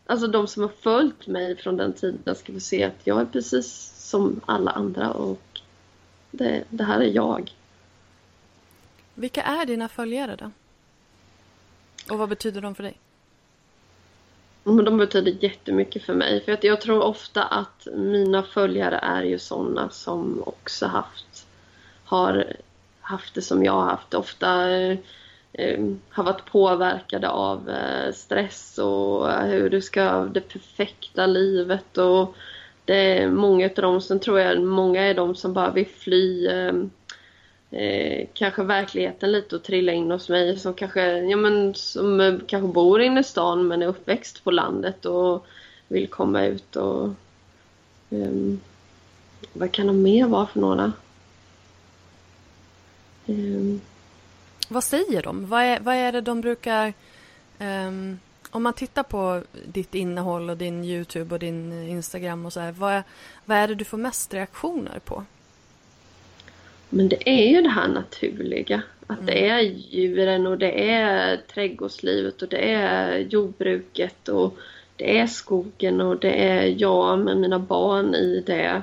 [0.06, 3.25] Alltså de som har följt mig från den tiden ska få se att jag är
[3.25, 5.62] precis som alla andra och
[6.32, 7.51] det, det här är jag.
[9.15, 10.51] Vilka är dina följare då?
[12.10, 12.97] Och vad betyder de för dig?
[14.65, 16.41] Mm, de betyder jättemycket för mig.
[16.41, 21.47] För att jag tror ofta att mina följare är ju sådana som också haft,
[22.04, 22.56] har
[22.99, 24.13] haft det som jag har haft.
[24.13, 24.97] Ofta eh,
[26.10, 31.97] har varit påverkade av eh, stress och hur du ska ha det perfekta livet.
[31.97, 32.36] Och
[32.86, 36.47] det är många av dem, sen tror jag många är de som bara vill fly
[36.47, 36.73] eh,
[37.75, 42.33] eh, kanske verkligheten lite och trilla in hos mig som kanske, ja, men, som eh,
[42.47, 45.45] kanske bor inne i stan men är uppväxt på landet och
[45.88, 47.09] vill komma ut och
[48.09, 48.59] um,
[49.53, 50.93] vad kan de mer vara för några?
[53.26, 53.82] Um,
[54.69, 55.47] vad säger de?
[55.47, 56.93] Vad är, vad är det de brukar
[57.59, 58.19] um,
[58.51, 62.71] om man tittar på ditt innehåll och din Youtube och din Instagram och så här,
[62.71, 63.03] vad,
[63.45, 65.23] vad är det du får mest reaktioner på?
[66.89, 68.81] Men det är ju det här naturliga.
[69.07, 69.25] Att mm.
[69.25, 69.59] det är
[69.89, 74.57] djuren och det är trädgårdslivet och det är jordbruket och
[74.95, 78.81] det är skogen och det är jag med mina barn i det.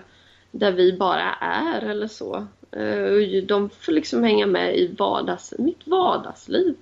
[0.51, 2.47] Där vi bara är eller så.
[2.73, 6.75] Eh, de får liksom hänga med i vardags, mitt vardagsliv.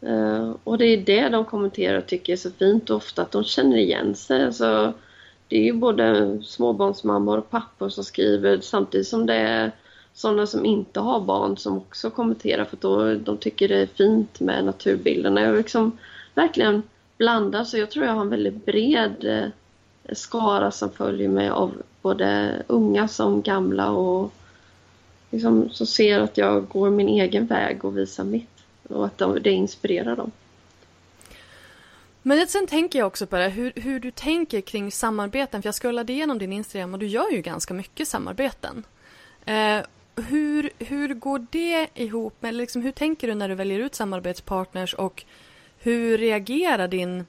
[0.00, 3.32] Eh, och det är det de kommenterar och tycker är så fint och ofta att
[3.32, 4.44] de känner igen sig.
[4.44, 4.92] Alltså,
[5.48, 9.72] det är ju både småbarnsmammor och pappor som skriver samtidigt som det är
[10.16, 14.40] sådana som inte har barn som också kommenterar för då, de tycker det är fint
[14.40, 15.40] med naturbilderna.
[15.40, 15.98] Jag liksom
[16.34, 16.82] verkligen
[17.18, 21.82] blandar så jag tror jag har en väldigt bred eh, skara som följer mig av
[22.02, 24.32] både unga som gamla och
[25.30, 29.38] liksom, som ser att jag går min egen väg och visar mitt och att de,
[29.42, 30.30] det inspirerar dem.
[32.22, 35.62] Men sen tänker jag också på det, hur, hur du tänker kring samarbeten.
[35.62, 38.84] För jag scrollade igenom din Instagram och du gör ju ganska mycket samarbeten.
[39.44, 39.80] Eh,
[40.16, 44.94] hur, hur går det ihop med, liksom, hur tänker du när du väljer ut samarbetspartners
[44.94, 45.24] och
[45.78, 47.26] hur reagerar din,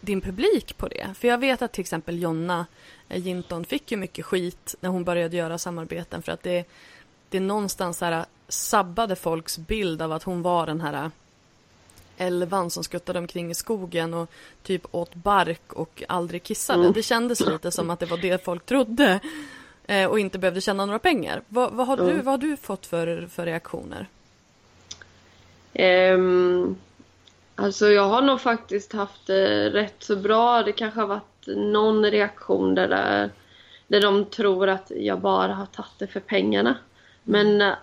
[0.00, 1.14] din publik på det?
[1.18, 2.66] För jag vet att till exempel Jonna
[3.08, 6.64] eh, Jinton fick ju mycket skit när hon började göra samarbeten för att det,
[7.28, 11.10] det någonstans här sabbade folks bild av att hon var den här
[12.16, 14.30] älvan som skuttade omkring i skogen och
[14.62, 16.80] typ åt bark och aldrig kissade.
[16.80, 16.92] Mm.
[16.92, 19.20] Det kändes lite som att det var det folk trodde eh,
[20.10, 21.42] och inte behövde tjäna några pengar.
[21.48, 22.06] Vad, vad har, mm.
[22.06, 24.06] du, vad har du fått för, för reaktioner?
[25.74, 26.76] Um,
[27.54, 30.62] alltså jag har nog faktiskt haft det rätt så bra.
[30.62, 33.30] Det kanske har varit någon reaktion där, där,
[33.86, 36.76] där de tror att jag bara har tagit det för pengarna.
[37.22, 37.74] Men eh,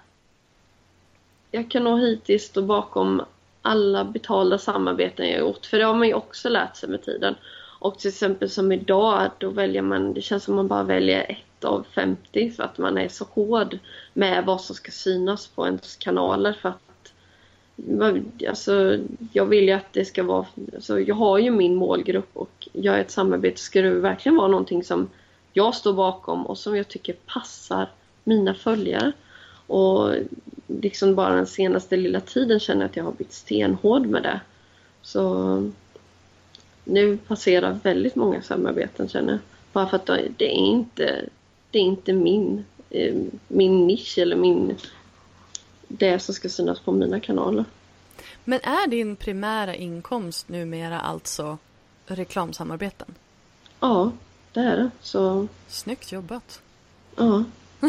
[1.51, 3.21] jag kan nog hittills stå bakom
[3.61, 5.65] alla betalda samarbeten jag gjort.
[5.65, 7.35] För det har man ju också lärt sig med tiden.
[7.79, 11.48] Och till exempel som idag, då väljer man, det känns som man bara väljer ett
[11.63, 13.79] av 50 för att man är så hård
[14.13, 16.89] med vad som ska synas på ens kanaler för att
[18.47, 18.97] Alltså,
[19.33, 22.97] jag vill ju att det ska vara, alltså, jag har ju min målgrupp och gör
[22.97, 25.09] ett samarbete ska det verkligen vara någonting som
[25.53, 27.89] jag står bakom och som jag tycker passar
[28.23, 29.11] mina följare.
[29.67, 30.13] Och
[30.67, 34.39] liksom bara den senaste lilla tiden känner jag att jag har blivit stenhård med det.
[35.01, 35.71] Så
[36.83, 39.39] nu passerar väldigt många samarbeten känner jag.
[39.73, 40.05] Bara för att
[40.37, 41.25] det är inte,
[41.71, 43.15] det är inte min, eh,
[43.47, 44.77] min nisch eller min,
[45.87, 47.65] det som ska synas på mina kanaler.
[48.43, 51.57] Men är din primära inkomst numera alltså
[52.05, 53.15] reklamsamarbeten?
[53.79, 54.11] Ja,
[54.53, 54.89] det är det.
[55.01, 55.47] Så...
[55.67, 56.61] Snyggt jobbat.
[57.15, 57.43] Ja.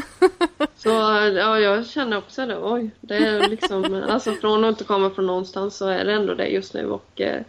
[0.76, 2.59] Så ja, jag känner också det.
[2.59, 6.35] Oj, det är liksom, alltså från att inte komma från någonstans så är det ändå
[6.35, 7.43] det just nu och eh,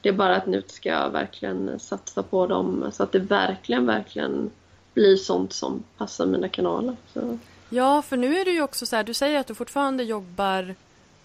[0.00, 3.86] det är bara att nu ska jag verkligen satsa på dem så att det verkligen,
[3.86, 4.50] verkligen
[4.98, 6.96] blir sånt som passar mina kanaler.
[7.14, 7.38] Så.
[7.68, 10.74] Ja, för nu är det ju också så här, du säger att du fortfarande jobbar,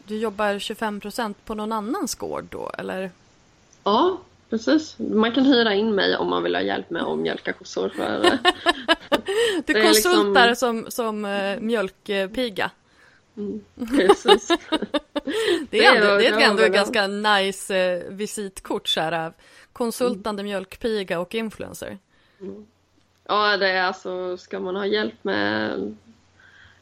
[0.06, 3.12] du jobbar 25% på någon annans gård då, eller?
[3.84, 4.18] Ja,
[4.50, 4.96] Precis.
[5.00, 7.90] Man kan hyra in mig om man vill ha hjälp med att mjölka kossor.
[7.90, 8.38] För,
[9.66, 10.82] du konsultar liksom...
[10.84, 12.72] som, som uh, mjölkpiga.
[13.38, 13.62] Mm,
[13.98, 14.48] precis.
[15.70, 19.34] det är ändå, det är ändå ett ganska nice uh, visitkort så här,
[19.72, 20.46] konsultande mm.
[20.46, 21.98] mjölkpiga och influencer.
[22.42, 22.66] Mm.
[23.28, 25.96] Ja, det är alltså, ska man ha hjälp med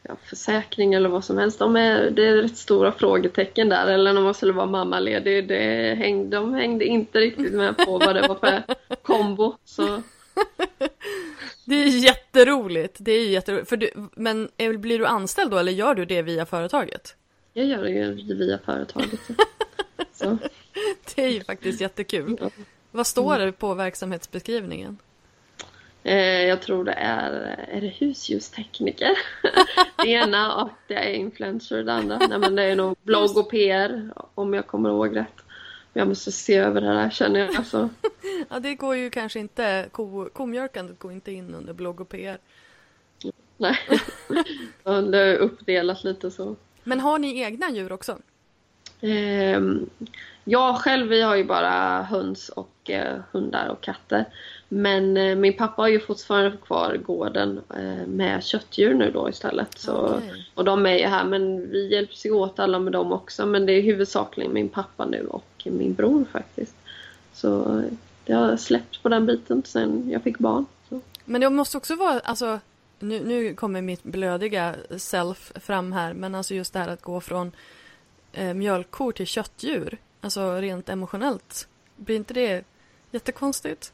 [0.04, 1.60] ja, försäkring eller vad som helst.
[1.60, 3.88] De är, det är rätt stora frågetecken där.
[3.88, 5.48] Eller när man skulle vara mammaledig.
[5.48, 8.64] Det hängde, de hängde inte riktigt med på vad det var för
[9.02, 9.56] kombo.
[9.66, 10.02] Så.
[11.66, 12.96] Det är jätteroligt.
[13.00, 13.70] Det är jätteroligt.
[13.70, 17.16] För du, men blir du anställd då eller gör du det via företaget?
[17.54, 19.20] Jag gör det via företaget.
[20.14, 20.38] Så.
[21.16, 22.52] Det är ju faktiskt jättekul.
[22.92, 24.98] Vad står det på verksamhetsbeskrivningen?
[26.04, 27.32] Eh, jag tror det är,
[27.72, 29.18] är det husljustekniker?
[30.04, 32.18] det ena och det är influencer det andra.
[32.18, 35.42] Nej men det är nog blogg och PR om jag kommer ihåg rätt.
[35.94, 37.56] Jag måste se över det där känner jag.
[37.56, 37.90] Alltså.
[38.50, 42.38] ja det går ju kanske inte, ko, komjölkandet går inte in under blogg och PR.
[43.58, 43.78] Nej,
[44.84, 46.56] det är uppdelat lite så.
[46.84, 48.18] Men har ni egna djur också?
[49.02, 49.62] Eh,
[50.44, 54.26] jag själv, vi har ju bara höns och eh, hundar och katter.
[54.74, 59.80] Men eh, min pappa har ju fortfarande kvar gården eh, med köttdjur nu då istället.
[59.80, 60.44] Så, okay.
[60.56, 63.46] Och de är ju här men vi hjälps ju åt alla med dem också.
[63.46, 66.76] Men det är huvudsakligen min pappa nu och min bror faktiskt.
[67.34, 67.82] Så
[68.26, 70.66] det har släppt på den biten sen jag fick barn.
[70.90, 71.02] Så.
[71.26, 72.60] Men det måste också vara, alltså
[73.00, 77.22] nu, nu kommer mitt blödiga self fram här, men alltså just det här att gå
[77.22, 77.52] från
[78.34, 81.68] eh, mjölkkor till köttdjur, alltså rent emotionellt.
[81.96, 82.66] Blir inte det
[83.12, 83.94] jättekonstigt?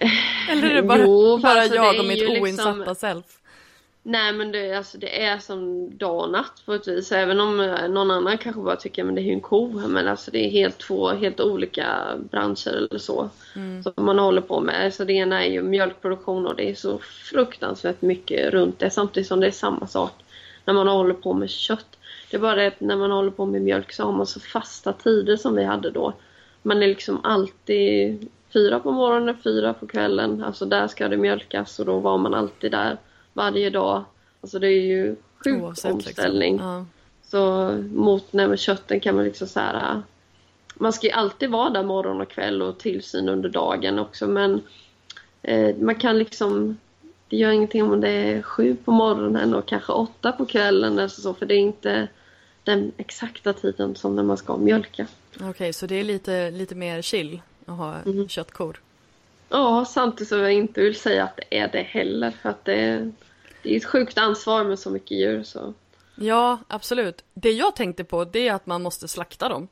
[0.50, 2.94] Eller är det bara, jo, bara alltså jag och mitt liksom- oinsatta liksom...
[2.94, 3.40] self?
[4.02, 7.12] Nej men det, alltså, det är som dag och natt på ett vis.
[7.12, 9.88] Även om eh, någon annan kanske bara tycker att det är ju en ko.
[9.88, 11.86] Men alltså det är helt två helt olika
[12.30, 13.30] branscher eller så.
[13.56, 13.82] Mm.
[13.82, 14.94] Som man håller på med.
[14.94, 18.90] Så det ena är ju mjölkproduktion och det är så fruktansvärt mycket runt det.
[18.90, 20.12] Samtidigt som det är samma sak
[20.64, 21.98] när man håller på med kött.
[22.30, 24.40] Det är bara det att när man håller på med mjölk så har man så
[24.40, 26.12] fasta tider som vi hade då.
[26.62, 30.44] Man är liksom alltid fyra på morgonen, fyra på kvällen.
[30.44, 32.96] Alltså där ska det mjölkas och då var man alltid där
[33.32, 34.04] varje dag.
[34.40, 36.52] Alltså det är ju sjuk Oavsett, omställning.
[36.52, 36.68] Liksom.
[36.68, 36.84] Ja.
[37.22, 40.02] Så mot när med kötten kan man liksom så här.
[40.74, 44.62] Man ska ju alltid vara där morgon och kväll och tillsyn under dagen också men
[45.42, 46.76] eh, man kan liksom
[47.28, 51.08] det gör ingenting om det är sju på morgonen och kanske åtta på kvällen eller
[51.08, 52.08] så för det är inte
[52.64, 55.06] den exakta tiden som när man ska mjölka.
[55.40, 57.40] Okej, så det är lite, lite mer chill
[57.70, 58.28] att ha Mm.
[58.28, 58.80] köttkor.
[59.48, 62.30] Ja, samtidigt som jag inte vill säga att det är det heller.
[62.30, 63.10] För att det,
[63.62, 65.42] det är ett sjukt ansvar med så mycket djur.
[65.42, 65.74] Så.
[66.14, 67.24] Ja, absolut.
[67.34, 69.68] Det jag tänkte på det är att man måste slakta dem.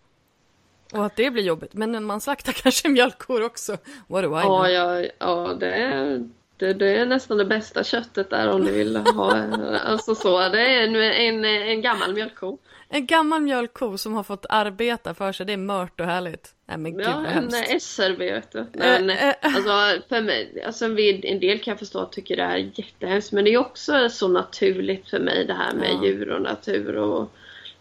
[0.93, 1.75] Och att det blir jobbigt.
[1.75, 3.73] Men man slaktar kanske mjölkkor också.
[4.07, 4.69] What do I know?
[4.69, 4.69] Ja,
[5.01, 6.29] ja, ja det, är,
[6.59, 9.37] det, det är nästan det bästa köttet där om du vill ha.
[9.85, 12.59] Alltså så, det är en, en, en gammal mjölkko.
[12.89, 15.47] En gammal mjölkko som har fått arbeta för sig.
[15.47, 16.55] Det är mört och härligt.
[16.67, 17.83] Nej men gud Ja, vad en hemskt.
[17.83, 18.67] SRB vet du.
[18.73, 19.35] Men, Eh, eh.
[19.43, 23.33] alltså, för mig, alltså, vid, en del kan jag förstå att tycker det är jättehemskt
[23.33, 26.05] men det är också så naturligt för mig det här med Ja.
[26.07, 27.33] djur och natur och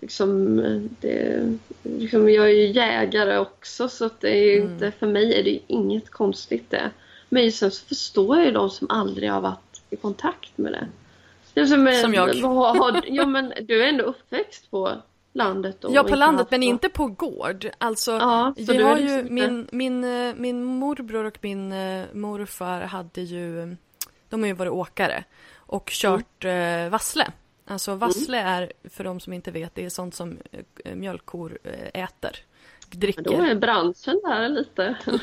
[0.01, 0.55] liksom,
[1.01, 1.41] det,
[1.83, 4.73] liksom jag är ju jägare också så att det är Mm.
[4.73, 6.89] inte, för mig är det ju inget konstigt det.
[7.29, 10.87] Men sen så förstår jag ju de som aldrig har varit i kontakt med det.
[11.53, 12.41] det som, Som jag.
[12.41, 14.91] Vad, har, ja men du är ändå uppväxt på
[15.33, 15.77] landet.
[15.89, 17.69] Ja på landet men inte på gård.
[17.77, 22.05] Alltså Ja, vi har liksom ju inte- min, min, eh, min morbror och min eh,
[22.13, 23.75] morfar hade ju
[24.29, 25.23] De har ju varit åkare
[25.55, 27.31] och kört eh, vassle.
[27.69, 30.37] Alltså vassle är för de som inte vet det är sånt som
[30.85, 31.57] eh, mjölkkor
[31.93, 32.37] äter.
[32.89, 33.23] Dricker.
[33.31, 34.95] Men Då är branschen där lite.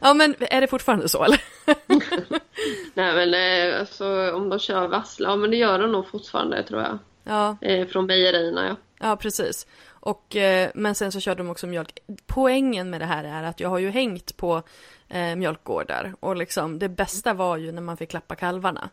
[0.00, 1.40] Ja men är det fortfarande så eller?
[2.94, 6.62] Nej men eh, alltså, om de kör vassla, ja men det gör de nog fortfarande
[6.62, 6.98] tror jag.
[7.24, 8.76] Ja, Eh, från mejerierna ja.
[9.08, 9.66] ja precis.
[9.88, 11.98] Och, eh, men sen så körde de också mjölk.
[12.26, 14.62] Poängen med det här är att jag har ju hängt på
[15.08, 18.90] eh, mjölkgårdar och liksom det bästa var ju när man fick klappa kalvarna.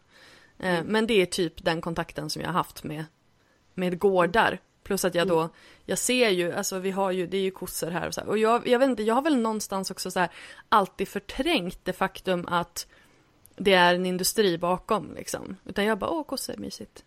[0.60, 3.06] Eh, Men det är typ den kontakten som jag har haft med,
[3.74, 4.60] med gårdar.
[4.86, 5.50] Plus att jag då,
[5.86, 8.28] jag ser ju, alltså vi har ju, det är ju kossor här och så här.
[8.28, 10.30] Och jag, jag vet inte, jag har väl någonstans också så här
[10.70, 12.88] alltid förträngt det faktum att
[13.56, 15.56] det är en industri bakom liksom.
[15.66, 17.04] Utan jag bara, åh kossor, mysigt.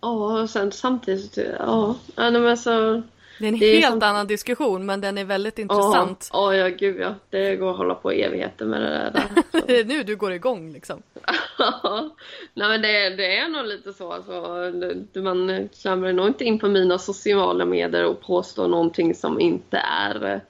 [0.00, 1.96] Ja och sen samtidigt, ja.
[2.16, 3.02] ja men alltså,
[3.38, 6.30] Det är en Det är helt som- annan diskussion men den är väldigt intressant.
[6.32, 7.14] ja, ja gud ja.
[7.30, 9.28] Det går att hålla på i evigheter med det där.
[9.60, 9.66] Så.
[9.66, 11.02] Det är nu du går igång liksom.
[12.54, 14.62] Nej men det, det är nog lite så alltså.
[15.20, 20.40] Man klamrar nog inte in på mina sociala medier och påstår någonting som inte är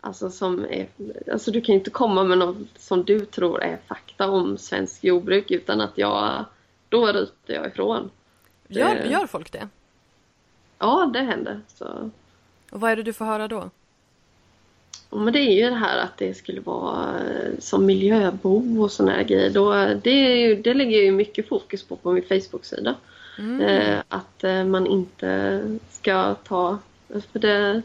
[0.00, 0.86] Alltså som är,
[1.32, 5.50] alltså du kan inte komma med något som du tror är fakta om svensk jordbruk
[5.50, 6.44] utan att jag,
[6.88, 8.10] då ryter jag ifrån.
[8.68, 9.68] Gör, gör folk det?
[10.78, 11.60] Ja, det händer.
[11.68, 12.10] Så.
[12.70, 13.70] Och vad är det du får höra då?
[15.10, 18.92] Ja, men det är ju det här att det skulle vara eh, som miljöbo och
[18.92, 19.50] såna här grejer.
[19.50, 19.72] Då,
[20.02, 22.94] det, det lägger jag ju mycket fokus på på min Facebook-sida.
[23.38, 26.78] Eh, att eh, man inte ska ta...
[27.32, 27.82] För det,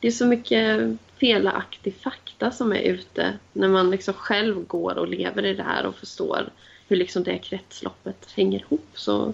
[0.00, 5.08] det är så mycket felaktig fakta som är ute när man liksom själv går och
[5.08, 6.48] lever i det här och förstår
[6.88, 8.88] hur liksom det kretsloppet hänger ihop.
[8.94, 9.32] Så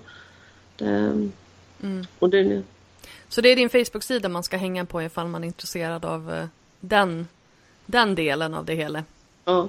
[0.76, 1.28] det,
[2.18, 2.62] och det,
[3.30, 6.46] Så det är din Facebook-sida man ska hänga på ifall man är intresserad av eh,
[6.80, 7.28] den,
[7.86, 9.04] den delen av det hela.
[9.44, 9.68] ja,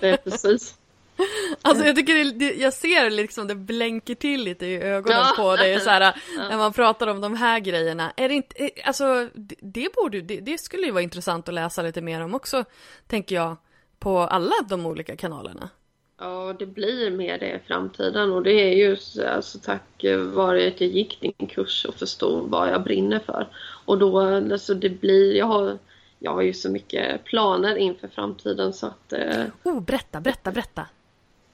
[0.00, 0.74] det är precis.
[1.62, 5.32] Alltså jag tycker det, det, jag ser liksom det blänker till lite i ögonen Ja.
[5.36, 8.12] på dig så här, när man pratar om de här grejerna.
[8.16, 11.54] Är det inte, eh, alltså det, det borde det, det skulle ju vara intressant att
[11.54, 12.64] läsa lite mer om också,
[13.06, 13.56] tänker jag,
[13.98, 15.68] på alla de olika kanalerna.
[16.20, 18.96] Ja, det blir mer det i framtiden och det är ju
[19.26, 20.04] alltså, tack
[20.34, 23.48] vare att jag gick din kurs och förstod vad jag brinner för.
[23.84, 25.78] Och då, alltså det blir, jag har,
[26.18, 30.86] jag har ju så mycket planer inför framtiden så att eh, Oh, berätta, berätta, berätta.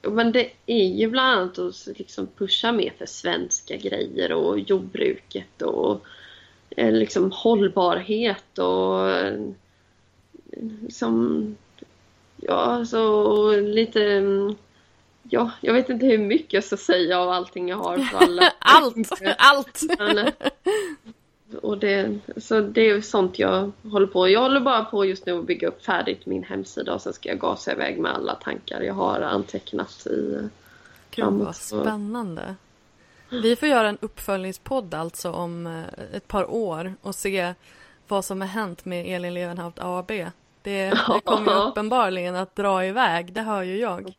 [0.01, 5.61] men det är ju bland annat att liksom pusha mer för svenska grejer och jordbruket
[5.61, 6.05] och
[6.69, 9.39] eh, liksom hållbarhet och eh,
[10.81, 11.55] liksom
[12.37, 14.55] ja så lite mm,
[15.29, 18.53] ja, jag vet inte hur mycket jag ska säga av allting jag har för alla.
[18.59, 19.81] Allt, allt!
[19.99, 20.33] Men, eh,
[21.61, 24.29] och det, så det är sånt jag håller på.
[24.29, 27.29] Jag håller bara på just nu att bygga upp färdigt min hemsida och sen ska
[27.29, 30.49] jag gasa iväg med alla tankar jag har antecknat i Gud
[31.09, 32.55] framåt, vad spännande.
[33.29, 35.83] Vi får göra en uppföljningspodd alltså om eh,
[36.13, 37.53] ett par år och se
[38.07, 40.11] vad som har hänt med Elin Levenhaupt AB.
[40.65, 44.13] Det, det kommer ju uppenbarligen att dra iväg, det hör ju jag.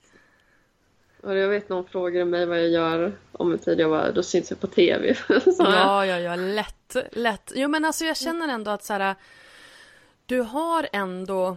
[1.23, 3.81] Och jag vet någon frågade mig vad jag gör om en tid.
[3.81, 5.17] Jag bara, då syns jag på TV.
[5.59, 7.53] ja, ja, ja, lätt, lätt.
[7.55, 9.15] Jo, men alltså jag känner ändå att så här,
[10.27, 11.57] du har ändå,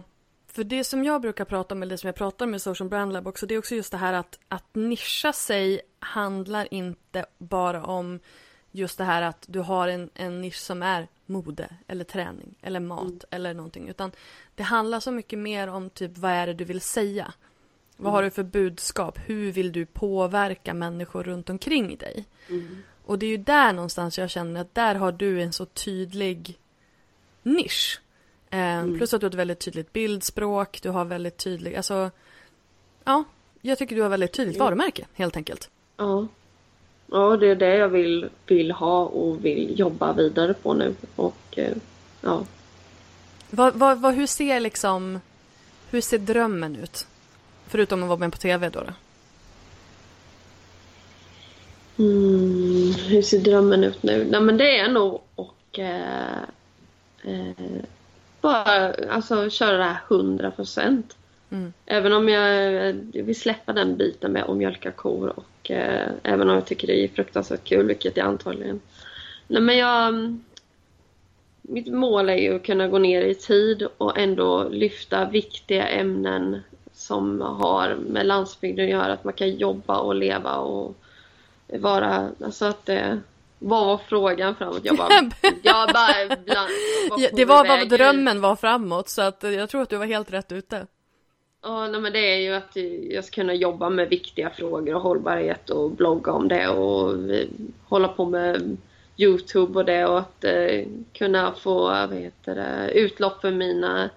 [0.52, 2.88] för det som jag brukar prata om, eller det som jag pratar om i Social
[2.88, 7.26] Brand Lab också, det är också just det här att, att nischa sig handlar inte
[7.38, 8.20] bara om
[8.72, 12.80] just det här att du har en, en nisch som är mode eller träning eller
[12.80, 13.20] mat mm.
[13.30, 13.88] eller någonting.
[13.88, 14.12] Utan
[14.54, 17.32] det handlar så mycket mer om typ vad är det du vill säga?
[17.96, 19.18] Vad har du för budskap?
[19.26, 22.24] Hur vill du påverka människor runt omkring dig?
[22.48, 22.82] Mm.
[23.04, 26.58] Och det är ju där någonstans jag känner att där har du en så tydlig
[27.42, 28.00] nisch.
[28.50, 28.98] Eh, mm.
[28.98, 32.10] Plus att du har ett väldigt tydligt bildspråk, du har väldigt tydlig, alltså
[33.04, 33.24] ja,
[33.60, 34.64] jag tycker du har väldigt tydligt mm.
[34.64, 35.70] varumärke helt enkelt.
[35.96, 36.26] Ja.
[37.10, 41.58] Ja, det är det jag vill, vill ha och vill jobba vidare på nu och
[41.58, 41.76] eh,
[42.20, 42.44] ja.
[43.50, 45.20] Vad, vad, vad, hur ser liksom,
[45.90, 47.06] hur ser drömmen ut?
[47.66, 48.80] Förutom att vara med på TV då?
[48.80, 48.92] då?
[52.04, 54.24] Mm, hur ser drömmen ut nu?
[54.30, 56.42] Nej men det är nog och eh,
[57.22, 57.82] eh,
[58.40, 61.16] bara alltså köra det här 100 procent.
[61.50, 61.72] Mm.
[61.86, 66.48] Även om jag, jag vill släppa den biten med att mjölka kor och eh, även
[66.48, 68.80] om jag tycker det är fruktansvärt kul, vilket jag antagligen...
[69.46, 70.38] Nej men jag...
[71.62, 76.62] Mitt mål är ju att kunna gå ner i tid och ändå lyfta viktiga ämnen
[76.92, 79.12] som har med landsbygden att göra.
[79.12, 80.96] Att man kan jobba och leva och
[81.66, 83.20] vara, alltså att det
[83.62, 84.80] vad var frågan framåt?
[84.82, 85.08] Jag bara,
[85.62, 86.70] jag bara bland,
[87.16, 90.32] ja, Det var vad drömmen var framåt så att jag tror att du var helt
[90.32, 90.86] rätt ute.
[91.62, 92.76] Ja, nej, men det är ju att
[93.10, 97.16] jag ska kunna jobba med viktiga frågor och hållbarhet och blogga om det och
[97.84, 98.76] hålla på med
[99.16, 104.10] Youtube och det och att eh, kunna få vad heter det, utlopp för mina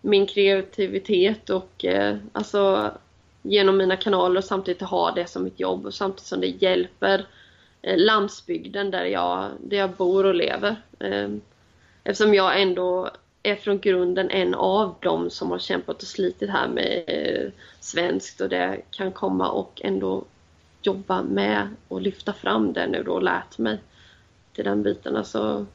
[0.00, 2.90] min kreativitet och eh, alltså
[3.42, 7.26] genom mina kanaler och samtidigt ha det som ett jobb och samtidigt som det hjälper
[7.82, 10.76] eh, landsbygden där jag, där jag bor och lever.
[10.98, 11.28] Eh,
[12.04, 13.10] eftersom jag ändå
[13.42, 18.40] är från grunden en av dem som har kämpat och slitit här med eh, svenskt
[18.40, 20.24] och det kan komma och ändå
[20.82, 23.78] jobba med och lyfta fram det nu då och lärt mig
[24.52, 25.16] till den biten.
[25.16, 25.66] Alltså,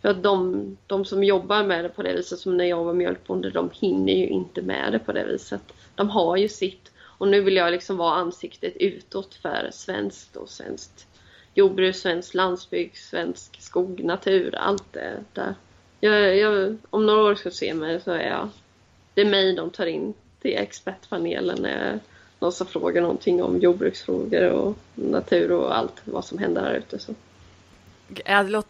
[0.00, 2.92] för att de, de som jobbar med det på det viset, som när jag var
[2.92, 5.62] mjölkbonde, de hinner ju inte med det på det viset.
[5.94, 6.92] De har ju sitt.
[6.98, 11.06] Och nu vill jag liksom vara ansiktet utåt för svenskt och svenskt
[11.54, 15.54] jordbruk, svensk landsbygd, svensk skog, natur, allt det där.
[16.06, 18.48] Jag, jag, om några år ska se mig så är jag...
[19.14, 22.00] Det är mig de tar in till expertpanelen när
[22.38, 26.98] någon som frågar någonting om jordbruksfrågor och natur och allt vad som händer här ute.
[26.98, 27.14] Så.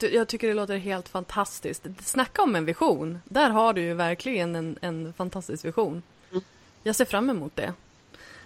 [0.01, 1.87] Jag, tycker det låter helt fantastiskt.
[2.05, 3.19] Snacka om en vision.
[3.25, 6.03] Där har du ju verkligen en, en fantastisk vision.
[6.31, 6.45] Mm.
[6.83, 7.73] Jag ser fram emot det.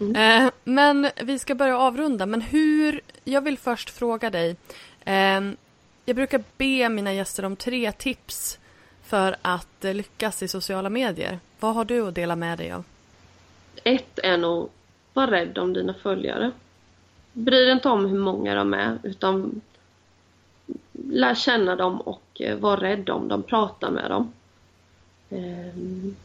[0.00, 0.44] Mm.
[0.46, 2.26] Eh, men vi ska börja avrunda.
[2.26, 3.00] Men hur...
[3.24, 4.56] Jag vill först fråga dig.
[5.04, 5.40] Eh,
[6.04, 8.58] jag brukar be mina gäster om tre tips
[9.10, 11.38] för att eh, lyckas i sociala medier.
[11.60, 12.84] Vad har du att dela med dig av?
[13.84, 14.68] Ett är nog,
[15.12, 16.50] var rädd om dina följare.
[17.32, 19.60] Bry dig inte om hur många de är, utan
[20.92, 24.32] lär känna dem och eh, var rädd om dem, prata med dem.
[25.30, 26.16] Ehm,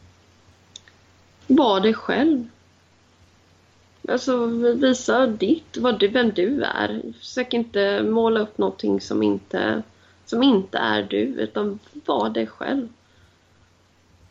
[1.46, 2.48] var dig själv.
[4.08, 7.02] Alltså visa ditt, vad du, vem du är.
[7.18, 9.82] Försök inte måla upp någonting som inte,
[10.26, 12.88] som inte är du, utan var dig själv.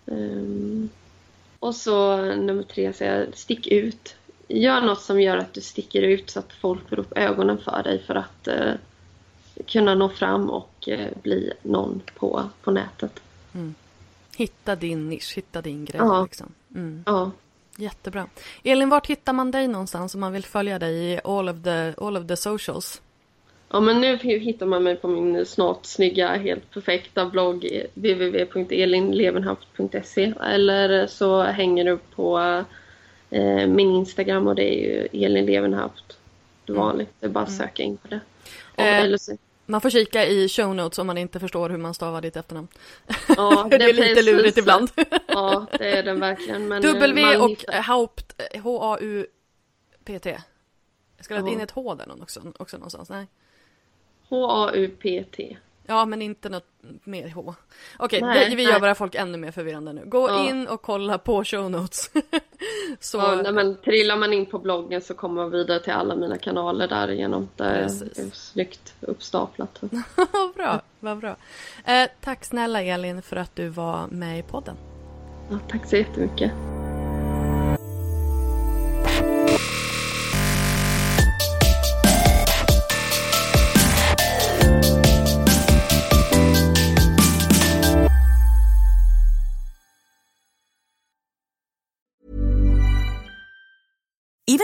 [0.06, 0.90] Um,
[1.60, 4.16] och så nummer tre, jag, stick ut.
[4.48, 7.84] Gör något som gör att du sticker ut så att folk får upp ögonen för
[7.84, 8.74] dig för att uh,
[9.66, 13.20] kunna nå fram och uh, bli någon på, på nätet.
[13.54, 13.76] Mm.
[14.36, 16.02] Hitta din nisch, hitta din grej.
[16.04, 16.24] Ja.
[16.24, 16.48] Liksom.
[16.76, 17.04] Mm.
[17.06, 17.32] ja.
[17.78, 18.28] Jättebra.
[18.64, 21.94] Elin, vart hittar man dig någonstans om man vill följa dig i all of the,
[21.98, 23.02] all of the socials?
[23.70, 31.08] Ja men nu hittar man mig på min snart snygga, helt perfekta blogg www.elinlevenhaft.se eller
[31.08, 32.40] så hänger du på
[33.30, 36.18] eh, min Instagram och det är ju Elin Levenhaft.
[36.66, 37.60] Det är vanligt, det är bara att mm.
[37.60, 38.20] söka in på det.
[38.84, 39.16] Eh,
[39.66, 42.68] man får kika i show notes om man inte förstår hur man stavar ditt efternamn.
[43.38, 44.90] Ja, det är lite lurigt ibland.
[45.28, 46.68] ja, det är den verkligen.
[46.68, 47.74] Men w och hittar...
[47.74, 50.38] Haupt, H-A-U-P-T.
[51.18, 53.10] Jag ska lägga in ett H där också, också någonstans.
[53.10, 53.28] Nej.
[54.30, 55.58] H-A-U-P-T.
[55.88, 56.68] Ja, men inte något
[57.04, 57.56] mer H.
[57.98, 60.06] Okej, okay, vi gör bara folk ännu mer förvirrande nu.
[60.06, 60.50] Gå ja.
[60.50, 62.10] in och kolla på show notes.
[63.00, 63.18] så...
[63.18, 66.38] Ja, nej, men trillar man in på bloggen så kommer man vidare till alla mina
[66.38, 67.50] kanaler därigenom.
[67.56, 67.90] Det är
[68.34, 69.82] snyggt uppstaplat.
[70.56, 71.36] bra, vad bra.
[71.86, 74.76] Eh, tack snälla Elin för att du var med i podden.
[75.50, 76.52] Ja, tack så jättemycket.